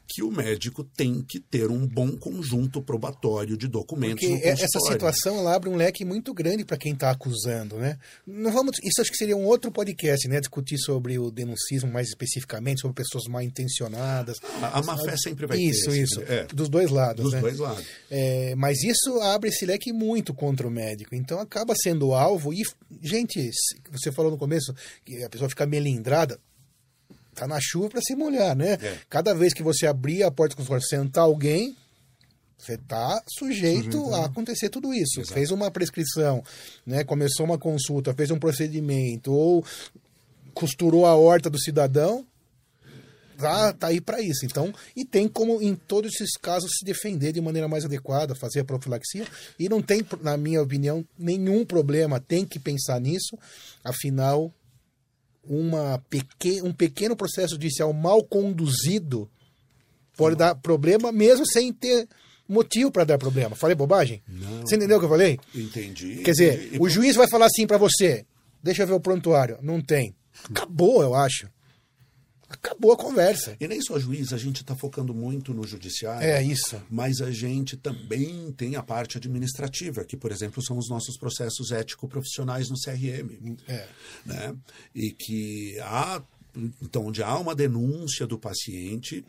[0.08, 4.78] que o médico tem que ter um bom conjunto probatório de documentos Porque é- essa
[4.80, 7.98] situação ela abre um leque muito grande para quem está acusando, né?
[8.26, 10.38] Não vamos, isso acho que seria um outro podcast, né?
[10.40, 14.36] Discutir sobre o denuncismo mais especificamente, sobre pessoas mal intencionadas.
[14.62, 16.02] A, a má fé sempre vai isso, ter.
[16.02, 16.20] isso.
[16.20, 17.40] sempre- É, Dos dois lados, dos né?
[17.40, 17.84] dois lados.
[18.10, 21.14] É, mas isso abre esse leque muito contra o médico.
[21.14, 22.52] Então acaba sendo alvo.
[22.52, 22.62] E,
[23.02, 23.50] gente,
[23.90, 26.38] você falou no começo que a pessoa fica melindrada.
[27.36, 28.78] Tá na chuva para se molhar, né?
[28.82, 28.98] É.
[29.10, 31.76] Cada vez que você abrir a porta do consultório, sentar alguém,
[32.58, 35.20] você está sujeito a acontecer tudo isso.
[35.20, 35.34] Exato.
[35.34, 36.42] Fez uma prescrição,
[36.84, 37.04] né?
[37.04, 39.64] começou uma consulta, fez um procedimento, ou
[40.54, 42.26] costurou a horta do cidadão,
[43.36, 44.46] tá, tá aí para isso.
[44.46, 48.60] Então, e tem como, em todos esses casos, se defender de maneira mais adequada, fazer
[48.60, 49.26] a profilaxia.
[49.58, 52.18] E não tem, na minha opinião, nenhum problema.
[52.18, 53.38] Tem que pensar nisso.
[53.84, 54.50] Afinal,
[55.48, 59.28] uma peque, um pequeno processo judicial mal conduzido
[60.16, 62.08] pode dar problema, mesmo sem ter
[62.48, 63.56] motivo para dar problema.
[63.56, 64.22] Falei bobagem?
[64.26, 64.60] Não.
[64.60, 65.38] Você entendeu o que eu falei?
[65.54, 66.22] Entendi.
[66.24, 68.24] Quer dizer, o juiz vai falar assim para você:
[68.62, 69.58] deixa eu ver o prontuário.
[69.62, 70.14] Não tem.
[70.50, 71.48] Acabou, eu acho.
[72.62, 73.56] Acabou a conversa.
[73.60, 76.26] E nem só juiz, a gente está focando muito no judiciário.
[76.26, 76.80] É isso.
[76.90, 81.70] Mas a gente também tem a parte administrativa, que, por exemplo, são os nossos processos
[81.72, 83.56] ético-profissionais no CRM.
[83.68, 83.86] É.
[84.24, 84.54] Né?
[84.94, 86.22] E que há.
[86.82, 89.22] Então, onde há uma denúncia do paciente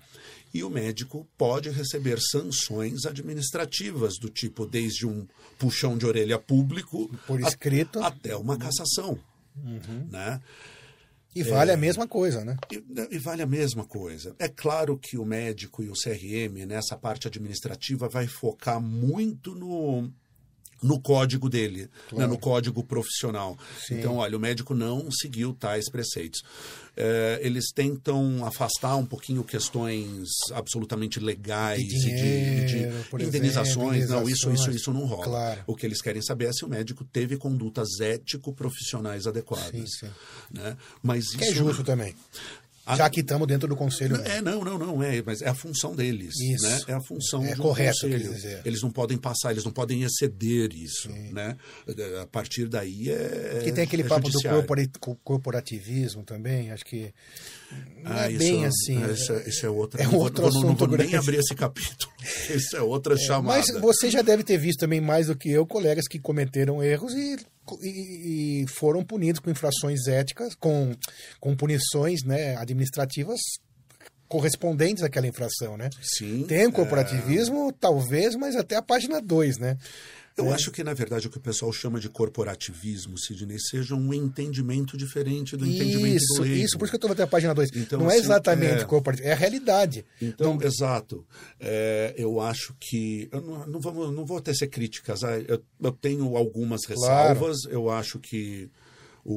[0.54, 5.28] e o médico pode receber sanções administrativas, do tipo desde um
[5.60, 8.00] puxão de orelha público Por a- escrito.
[8.00, 9.20] até uma cassação.
[9.58, 10.08] Uhum.
[10.10, 10.40] Né?
[11.36, 12.58] E vale a mesma coisa, né?
[12.72, 14.36] E, e vale a mesma coisa.
[14.40, 20.12] É claro que o médico e o CRM, nessa parte administrativa, vai focar muito no,
[20.82, 23.58] no código dele, né, no código profissional.
[23.92, 26.42] Então, olha, o médico não seguiu tais preceitos.
[27.00, 33.06] É, eles tentam afastar um pouquinho questões absolutamente legais De e de- e de, dinheiro,
[33.10, 34.04] por indenizações.
[34.04, 35.24] exemplo, Não, isso, isso, isso não rola.
[35.24, 35.64] Claro.
[35.68, 39.70] O que eles querem saber é se o médico teve condutas ético-profissionais adequadas.
[39.72, 40.10] Sim, sim.
[40.52, 40.76] Né?
[41.04, 42.16] Mas Que é isso- justo também.
[42.88, 44.18] A- Já que estamos dentro do conselho.
[44.18, 44.28] mesmo.
[44.32, 46.66] é, não, não, não, é, mas é a função deles, Isso.
[46.66, 46.82] né?
[46.88, 48.34] É a função É de um correto, conselho.
[48.34, 48.62] dizer.
[48.64, 51.58] Eles não podem passar, eles não podem exceder isso, né?
[52.22, 54.66] A partir daí é Que tem aquele é papo do judiciário.
[55.00, 57.14] co- corporativismo também, acho que
[58.04, 59.12] não Ah, é isso, bem assim.
[59.14, 60.02] Isso, é- isso é outra.
[60.02, 61.16] é não vou- outro não vou, não assunto vou nem grande.
[61.18, 62.12] abrir esse capítulo.
[62.50, 63.58] Isso é outra chamada.
[63.60, 67.14] Mas você já deve ter visto também mais do que eu colegas que cometeram erros
[67.14, 67.38] e,
[67.82, 70.96] e- e foram punidos com infrações éticas, com,
[71.40, 73.40] com punições né, administrativas
[74.28, 75.90] correspondentes àquela infração, né?
[76.02, 76.46] Sim.
[76.48, 79.78] Tem o é, corporativismo, talvez, mas até a página 2, né?
[80.38, 84.14] Eu acho que, na verdade, o que o pessoal chama de corporativismo, Sidney, seja um
[84.14, 86.64] entendimento diferente do entendimento Isso, do leigo.
[86.64, 87.70] isso, por isso que eu estou até a página 2.
[87.76, 90.06] Então, não é assim, exatamente é- corporativismo, é a realidade.
[90.22, 91.26] Então, exato.
[91.60, 93.28] É, eu acho que.
[93.32, 95.24] Eu não, não, vamos, não vou tecer críticas.
[95.24, 97.66] ah, Eu, eu tenho algumas ressalvas.
[97.66, 98.70] Eu acho que
[99.26, 99.34] o-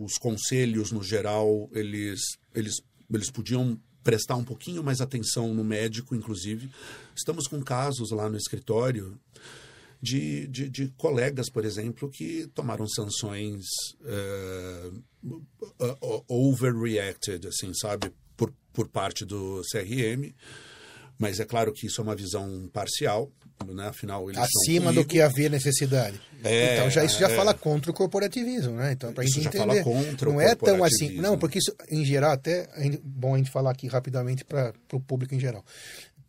[0.00, 2.20] o- os conselhos, no geral, eles,
[2.54, 2.74] eles,
[3.12, 6.70] eles podiam prestar um pouquinho mais atenção no médico, inclusive.
[7.16, 9.18] Estamos com casos lá no escritório
[10.00, 13.64] de, de, de colegas, por exemplo, que tomaram sanções
[14.02, 15.02] uh,
[16.28, 20.34] overreacted, assim, sabe, por, por parte do CRM.
[21.18, 23.30] Mas é claro que isso é uma visão parcial,
[23.72, 23.88] né?
[23.88, 26.20] Afinal, eles acima do que havia necessidade.
[26.44, 28.92] É, então já isso já é, fala contra o corporativismo, né?
[28.92, 32.04] Então para a gente entender, fala contra não é tão assim, não, porque isso em
[32.04, 35.64] geral até é bom a gente falar aqui rapidamente para o público em geral.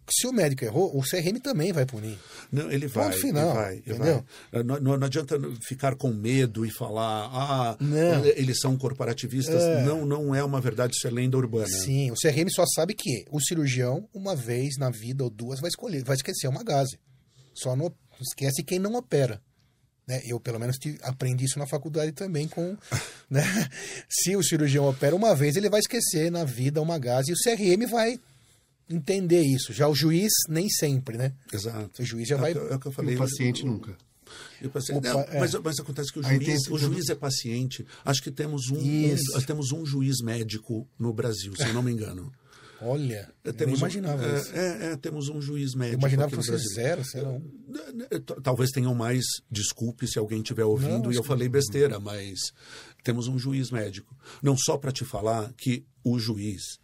[0.09, 2.17] Se o médico errou, o CRM também vai punir.
[2.51, 3.09] Não, ele vai.
[3.09, 4.25] Ponto final, ele vai, entendeu?
[4.51, 4.63] Vai.
[4.63, 8.25] Não, não, adianta ficar com medo e falar, ah, não.
[8.25, 9.61] eles são corporativistas.
[9.61, 9.83] É.
[9.83, 11.67] Não, não é uma verdade, isso é lenda urbana.
[11.67, 15.69] Sim, o CRM só sabe que o cirurgião, uma vez na vida ou duas, vai
[15.69, 16.97] escolher, vai esquecer uma gase.
[17.53, 19.41] Só não esquece quem não opera.
[20.07, 20.21] Né?
[20.25, 22.77] Eu, pelo menos, aprendi isso na faculdade também com...
[23.29, 23.43] Né?
[24.07, 27.35] Se o cirurgião opera uma vez, ele vai esquecer na vida uma gase e o
[27.35, 28.17] CRM vai
[28.89, 29.73] entender isso.
[29.73, 31.33] Já o juiz, nem sempre, né?
[31.51, 32.01] Exato.
[32.01, 32.51] O juiz já é vai...
[32.53, 33.15] É o que eu falei.
[33.15, 33.95] O paciente nunca.
[34.63, 35.39] O paciente, não, é.
[35.39, 37.85] mas, mas, acontece que o juiz, o juiz é paciente.
[38.03, 41.91] Acho que temos um, um, temos um juiz médico no Brasil, se eu não me
[41.91, 42.31] engano.
[42.79, 44.55] Olha, eu temos imaginava um, isso.
[44.55, 45.95] É, é, temos um juiz médico.
[45.95, 47.39] Eu imaginava que fosse zero, sei lá.
[48.43, 52.37] Talvez tenham mais, desculpe se alguém estiver ouvindo não, e eu falei besteira, mas
[53.03, 54.15] temos um juiz médico.
[54.43, 56.79] Não só para te falar que o juiz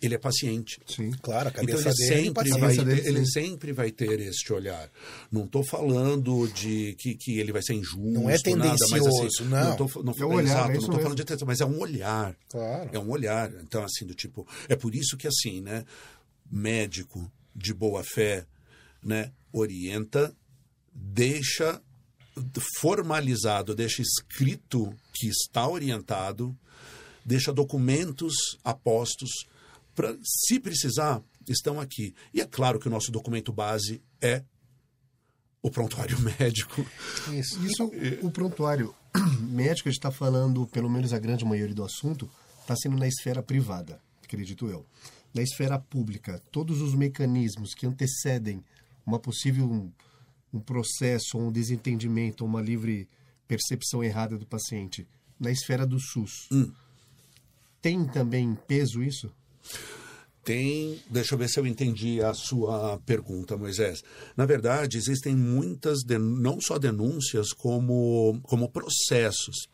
[0.00, 0.80] ele é paciente.
[0.86, 3.90] Sim, claro, a cabeça então ele dele é sempre vai ter, dele, ele sempre vai
[3.90, 4.90] ter este olhar.
[5.30, 9.84] Não estou falando de que, que ele vai ser injusto, não é tendencioso, nada, mas
[9.84, 10.04] assim, não.
[10.04, 11.78] não, não, é um olhar, exato, é não estou falando de tensão, mas é um
[11.78, 12.36] olhar.
[12.48, 12.90] Claro.
[12.92, 13.52] É um olhar.
[13.62, 15.84] Então assim do tipo, é por isso que assim, né,
[16.50, 18.46] médico de boa fé,
[19.02, 20.34] né, orienta,
[20.94, 21.80] deixa
[22.78, 26.56] formalizado, deixa escrito que está orientado,
[27.24, 29.30] deixa documentos apostos
[29.98, 32.14] Pra, se precisar, estão aqui.
[32.32, 34.44] E é claro que o nosso documento base é
[35.60, 36.86] o prontuário médico.
[37.32, 37.90] Isso, Isso
[38.22, 38.94] o prontuário
[39.42, 42.30] médico, a gente está falando, pelo menos a grande maioria do assunto,
[42.60, 44.86] está sendo na esfera privada, acredito eu.
[45.34, 48.62] Na esfera pública, todos os mecanismos que antecedem
[49.04, 49.90] uma possível um,
[50.52, 53.08] um processo, um desentendimento, uma livre
[53.48, 55.08] percepção errada do paciente,
[55.40, 56.70] na esfera do SUS, hum.
[57.82, 59.28] tem também peso isso?
[60.44, 64.02] Tem, deixa eu ver se eu entendi a sua pergunta, Moisés.
[64.34, 69.68] Na verdade, existem muitas, não só denúncias, como, como processos.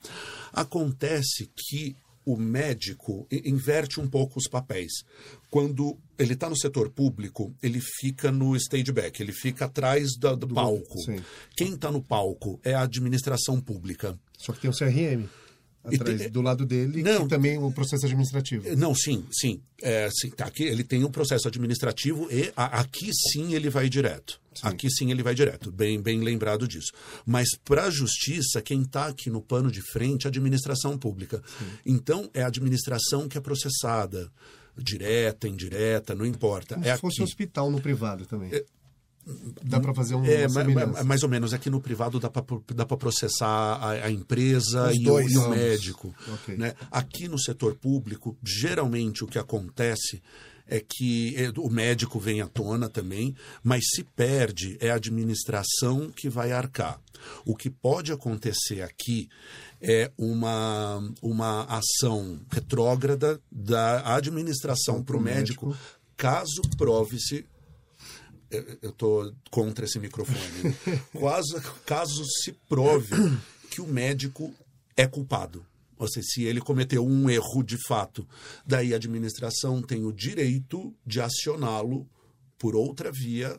[0.53, 1.95] Acontece que
[2.27, 5.05] o médico inverte um pouco os papéis.
[5.49, 10.35] Quando ele está no setor público, ele fica no stage back, ele fica atrás do,
[10.35, 10.99] do palco.
[11.03, 11.23] Sim.
[11.57, 14.19] Quem está no palco é a administração pública.
[14.37, 15.29] Só que tem o CRM
[15.85, 18.75] atrás, tem, do lado dele, não, também o processo administrativo.
[18.77, 19.61] Não, sim, sim.
[19.83, 23.89] É, sim tá, aqui ele tem um processo administrativo e a, aqui sim ele vai
[23.89, 24.41] direto.
[24.55, 24.69] Sim.
[24.69, 26.93] Aqui sim ele vai direto, bem, bem lembrado disso.
[27.27, 31.43] Mas para a justiça, quem está aqui no pano de frente é a administração pública.
[31.59, 31.67] Sim.
[31.85, 34.31] Então, é a administração que é processada
[34.77, 36.75] direta, indireta, não importa.
[36.75, 37.31] Como é se fosse aqui.
[37.31, 38.53] hospital no privado também.
[38.53, 38.65] É,
[39.63, 40.25] Dá para fazer um.
[40.25, 41.55] É, mais, mais ou menos.
[41.55, 46.15] Aqui no privado dá para processar a, a empresa e o, e o, médico.
[46.35, 46.57] Okay.
[46.57, 46.75] Né?
[46.91, 50.23] Aqui no setor público, geralmente o que acontece
[50.67, 56.11] é que é, o médico vem à tona também, mas se perde é a administração
[56.11, 57.01] que vai arcar.
[57.45, 59.29] O que pode acontecer aqui
[59.81, 65.85] é uma, uma ação retrógrada da administração para o médico, médico,
[66.17, 67.47] caso prove-se
[68.83, 70.77] eu estou contra esse microfone.
[71.13, 73.15] Quase, caso se prove
[73.71, 74.53] que o médico
[74.97, 75.65] é culpado.
[75.97, 78.27] Ou seja, se ele cometeu um erro de fato,
[78.67, 82.09] daí a administração tem o direito de acioná-lo
[82.59, 83.59] por outra via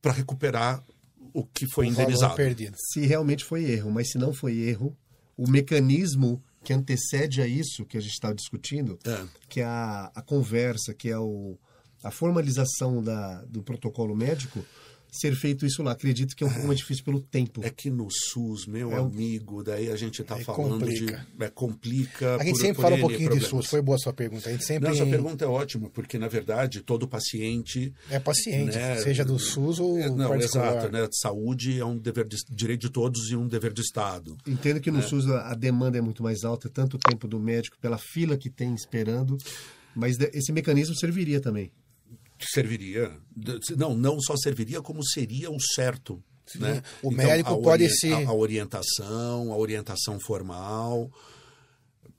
[0.00, 0.84] para recuperar
[1.32, 2.34] o que foi o indenizado.
[2.34, 2.76] Perdido.
[2.92, 4.96] Se realmente foi erro, mas se não foi erro,
[5.36, 9.24] o mecanismo que antecede a isso que a gente está discutindo, é.
[9.48, 11.58] que é a, a conversa, que é o,
[12.02, 14.64] a formalização da, do protocolo médico
[15.10, 15.92] ser feito isso lá.
[15.92, 17.60] Acredito que é um pouco mais difícil pelo tempo.
[17.64, 21.26] É que no SUS, meu é amigo, daí a gente está é, falando complica.
[21.36, 21.44] de.
[21.44, 22.36] É, complica.
[22.36, 23.44] A gente por, sempre por fala um pouquinho problemas.
[23.44, 24.48] de SUS, foi boa a sua pergunta.
[24.48, 24.88] A gente sempre...
[24.88, 27.92] Não, sua pergunta é ótima, porque na verdade todo paciente.
[28.08, 29.98] É paciente, né, seja do SUS ou.
[29.98, 30.76] É, não, particular.
[30.76, 31.08] exato, né?
[31.12, 34.36] Saúde é um dever de, direito de todos e um dever do Estado.
[34.46, 35.04] Entendo que no né?
[35.04, 38.36] SUS a, a demanda é muito mais alta, tanto o tempo do médico, pela fila
[38.36, 39.36] que tem esperando.
[39.94, 41.72] Mas esse mecanismo serviria também
[42.46, 43.10] serviria.
[43.76, 46.22] Não, não só serviria, como seria o certo.
[46.56, 46.82] Né?
[47.02, 48.12] O então, médico pode ser.
[48.12, 51.10] A, a, orientação, a orientação formal.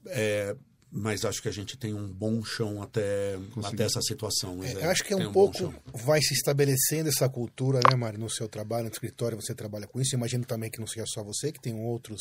[0.07, 0.55] É,
[0.91, 4.61] mas acho que a gente tem um bom chão até, até essa situação.
[4.61, 7.95] É, é, eu acho que é um, bom pouco vai se estabelecendo essa cultura, né,
[7.95, 10.15] Mário, no seu trabalho, no escritório, você trabalha com isso.
[10.15, 12.19] Imagino também que não seja só você, que tem outros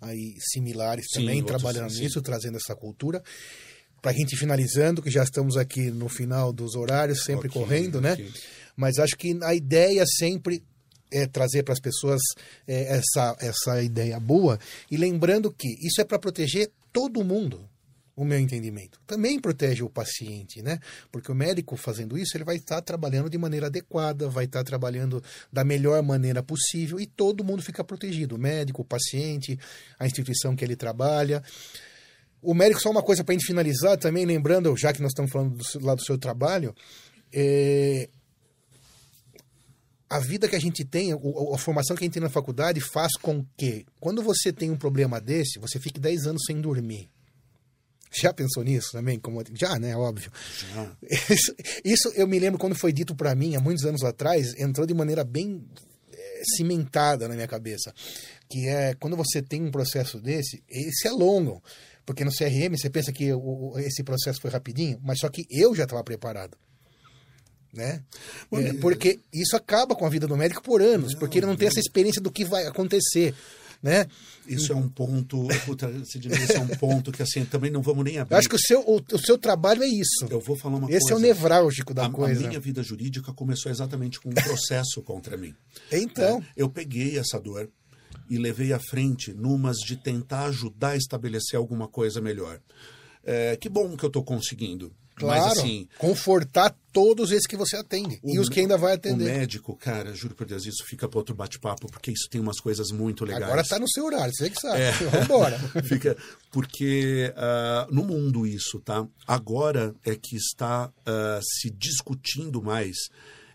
[0.00, 2.02] aí similares Sim, também outros, trabalhando sim.
[2.02, 3.22] nisso, trazendo essa cultura.
[4.00, 8.00] Para a gente finalizando, que já estamos aqui no final dos horários, sempre Ok, correndo,
[8.00, 8.12] né?
[8.12, 8.32] ok.
[8.76, 10.62] Mas acho que a ideia sempre
[11.10, 12.20] é trazer para as pessoas
[12.66, 14.58] é, essa, essa ideia boa
[14.90, 17.68] e lembrando que isso é para proteger todo mundo
[18.14, 19.00] o meu entendimento.
[19.06, 20.80] Também protege o paciente, né?
[21.12, 25.22] Porque o médico fazendo isso, ele vai estar trabalhando de maneira adequada, vai estar trabalhando
[25.52, 28.34] da melhor maneira possível e todo mundo fica protegido.
[28.34, 29.56] O médico, o paciente,
[29.98, 31.42] a instituição que ele trabalha.
[32.40, 35.30] O médico, só uma coisa para a gente finalizar também, lembrando, já que nós estamos
[35.30, 36.74] falando do, lá do seu trabalho,
[37.32, 38.08] é,
[40.08, 43.12] a vida que a gente tem, a formação que a gente tem na faculdade faz
[43.20, 47.10] com que, quando você tem um problema desse, você fique 10 anos sem dormir.
[48.10, 49.18] Já pensou nisso também?
[49.18, 49.94] Como- Já, né?
[49.94, 50.32] Óbvio.
[50.72, 50.96] Já.
[51.30, 54.86] Isso, isso eu me lembro quando foi dito para mim, há muitos anos atrás, entrou
[54.86, 55.62] de maneira bem
[56.10, 57.92] eh, cimentada na minha cabeça.
[58.48, 61.62] Que é, quando você tem um processo desse, esse é longo.
[62.08, 65.74] Porque no CRM você pensa que o- esse processo foi rapidinho, mas só que eu
[65.74, 66.56] já estava preparado.
[67.70, 68.02] Né?
[68.50, 71.68] É, porque isso acaba com a vida do médico por anos, porque ele não tem
[71.68, 73.34] essa experiência do que vai acontecer.
[73.82, 74.06] Né?
[74.46, 76.18] Isso é um ponto, puta, esse
[76.56, 78.34] é um ponto que assim, também não vamos nem abrir.
[78.34, 80.26] Eu acho que o seu, o, o seu trabalho é isso.
[80.30, 81.12] Eu vou falar uma Esse coisa.
[81.12, 82.42] é o nevrálgico da a, coisa.
[82.46, 85.54] a minha vida jurídica começou exatamente com um processo contra mim.
[85.92, 87.68] Então, É, eu peguei essa dor
[88.28, 92.60] e levei à frente numas de tentar ajudar a estabelecer alguma coisa melhor.
[93.24, 94.90] É, que bom que eu estou conseguindo.
[95.14, 98.92] claro, Mas assim, confortar todos esses que você atende e o os que ainda vai
[98.92, 99.24] O atender.
[99.24, 102.90] médico, cara, juro por Deus, isso fica para outro bate-papo, porque isso tem umas coisas
[102.90, 103.42] muito legais.
[103.44, 104.80] Agora tá no seu horário, você que sabe.
[104.80, 104.92] É.
[105.10, 105.58] Vambora.
[105.84, 106.16] Fica,
[106.50, 109.06] porque ah, no mundo isso, tá?
[109.26, 112.96] Agora é que está ah, se discutindo mais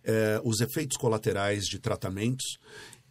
[0.04, 2.58] eh, os efeitos colaterais de tratamentos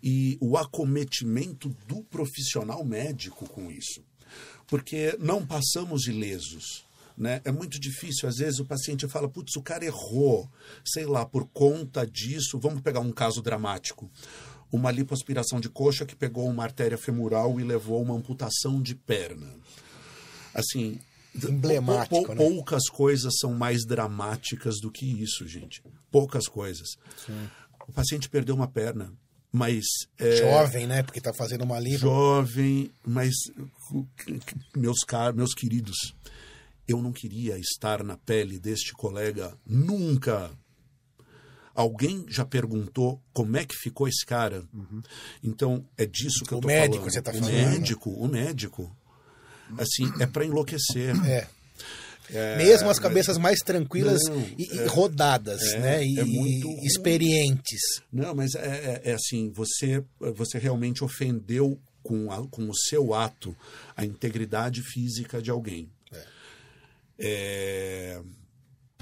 [0.03, 4.03] e o acometimento do profissional médico com isso.
[4.67, 6.85] Porque não passamos ilesos.
[7.17, 7.41] Né?
[7.45, 8.29] É muito difícil.
[8.29, 10.51] Às vezes o paciente fala, putz, o cara errou,
[10.85, 12.59] sei lá, por conta disso.
[12.59, 14.11] Vamos pegar um caso dramático.
[14.73, 18.95] Uma lipoaspiração de coxa que pegou uma artéria femoral e levou a uma amputação de
[18.95, 19.55] perna.
[20.55, 20.99] Assim,
[21.35, 22.37] Emblemático, pou- né?
[22.37, 25.83] poucas coisas são mais dramáticas do que isso, gente.
[26.11, 26.89] Poucas coisas.
[27.87, 29.13] O paciente perdeu uma perna,
[29.53, 29.85] mas
[30.19, 31.03] é, Jovem, né?
[31.03, 31.99] Porque tá fazendo uma lipo.
[31.99, 33.35] jovem, mas
[34.77, 36.15] meus caros, meus queridos,
[36.89, 40.51] eu não queria estar na pele deste colega nunca.
[41.75, 44.63] Alguém já perguntou como é que ficou esse cara?
[45.43, 47.13] Então é disso que O eu tô médico, falando.
[47.13, 47.53] você tá o falando.
[47.53, 48.97] médico, o médico.
[49.79, 51.15] Assim, é para enlouquecer.
[51.27, 51.49] É.
[52.31, 56.07] É, Mesmo as mas- cabeças mais tranquilas Não, e, é- rodadas, é- né?
[56.07, 57.81] E, é muito e experientes.
[58.13, 60.03] Não, mas é, é- é assim, você,
[60.35, 63.57] você realmente ofendeu com, a- com o seu ato
[63.97, 65.91] a integridade física de alguém.
[67.19, 68.21] É,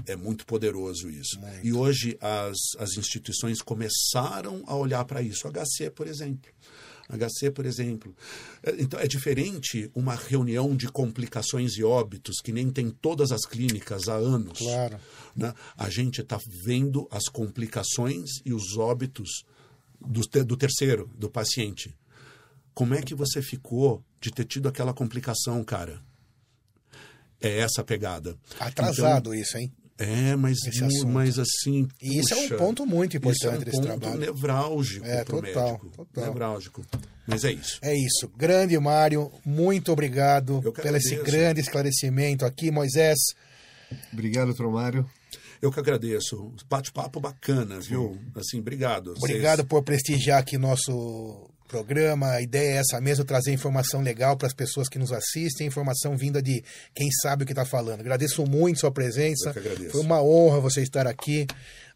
[0.07, 1.39] é muito poderoso isso.
[1.63, 5.47] E hoje as, as instituições começaram a olhar para isso.
[5.49, 6.51] HC, por exemplo.
[7.17, 8.15] HC, por exemplo.
[8.63, 13.45] É, Então, é diferente uma reunião de complicações e óbitos, que nem tem todas as
[13.45, 14.59] clínicas há anos.
[14.59, 14.99] Claro.
[15.35, 15.55] né?
[15.77, 19.45] A gente está vendo as complicações e os óbitos
[20.01, 21.95] do, do terceiro, do paciente.
[22.75, 26.01] Como é que você ficou de ter tido aquela complicação, cara?
[27.41, 28.37] É essa a pegada.
[28.59, 29.73] Atrasado isso, hein?
[30.01, 30.57] É, mas,
[31.07, 31.87] mas assim.
[32.01, 34.19] E isso é um ponto muito importante isso é um desse ponto trabalho.
[34.21, 35.89] nevrálgico É, pro total, médico.
[35.91, 36.25] total.
[36.25, 36.87] Nevrálgico.
[37.27, 37.79] Mas é isso.
[37.83, 38.29] É isso.
[38.37, 43.19] Grande Mário, muito obrigado pelo esse grande esclarecimento aqui, Moisés.
[44.13, 45.05] Obrigado, Tromário.
[45.61, 46.53] Eu que agradeço.
[46.69, 48.19] Bate-papo bacana, viu?
[48.35, 49.11] Assim, obrigado.
[49.11, 52.33] Vocês- Obrigado por prestigiar aqui nosso programa.
[52.33, 56.17] A ideia é essa mesmo, trazer informação legal para as pessoas que nos assistem, informação
[56.17, 56.63] vinda de
[56.95, 58.01] quem sabe o que está falando.
[58.01, 59.55] Agradeço muito sua presença.
[59.91, 61.47] Foi uma honra você estar aqui.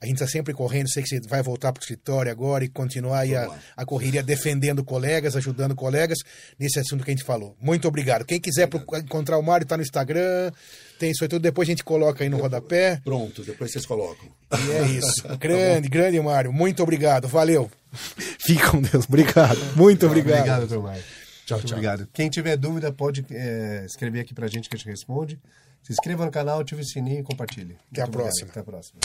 [0.01, 2.69] A gente está sempre correndo, sei que você vai voltar para o escritório agora e
[2.69, 6.19] continuar aí a, a correria defendendo colegas, ajudando colegas
[6.59, 7.57] nesse assunto que a gente falou.
[7.61, 8.25] Muito obrigado.
[8.25, 10.53] Quem quiser procurar- encontrar o Mário, está no Instagram,
[10.99, 11.41] tem isso aí tudo.
[11.43, 13.01] Depois a gente coloca aí no rodapé.
[13.03, 14.29] Pronto, depois vocês colocam.
[14.53, 15.27] E é isso.
[15.41, 16.53] Grande, grande, Mário.
[16.53, 17.27] Muito obrigado.
[17.27, 17.71] Valeu.
[18.45, 19.07] Fique com Deus.
[19.09, 19.59] Obrigado.
[19.77, 20.39] Muito obrigado.
[20.39, 21.03] Obrigado, Tromário.
[21.47, 21.77] Tchau, Muito tchau.
[21.79, 22.09] obrigado.
[22.13, 25.39] Quem tiver dúvida, pode é, escrever aqui pra gente que a gente responde.
[25.83, 27.77] Se inscreva no canal, ative o sininho e compartilhe.
[27.93, 28.23] Até a Muito obrigado.
[28.23, 28.51] próxima.
[28.51, 29.01] Até a próxima.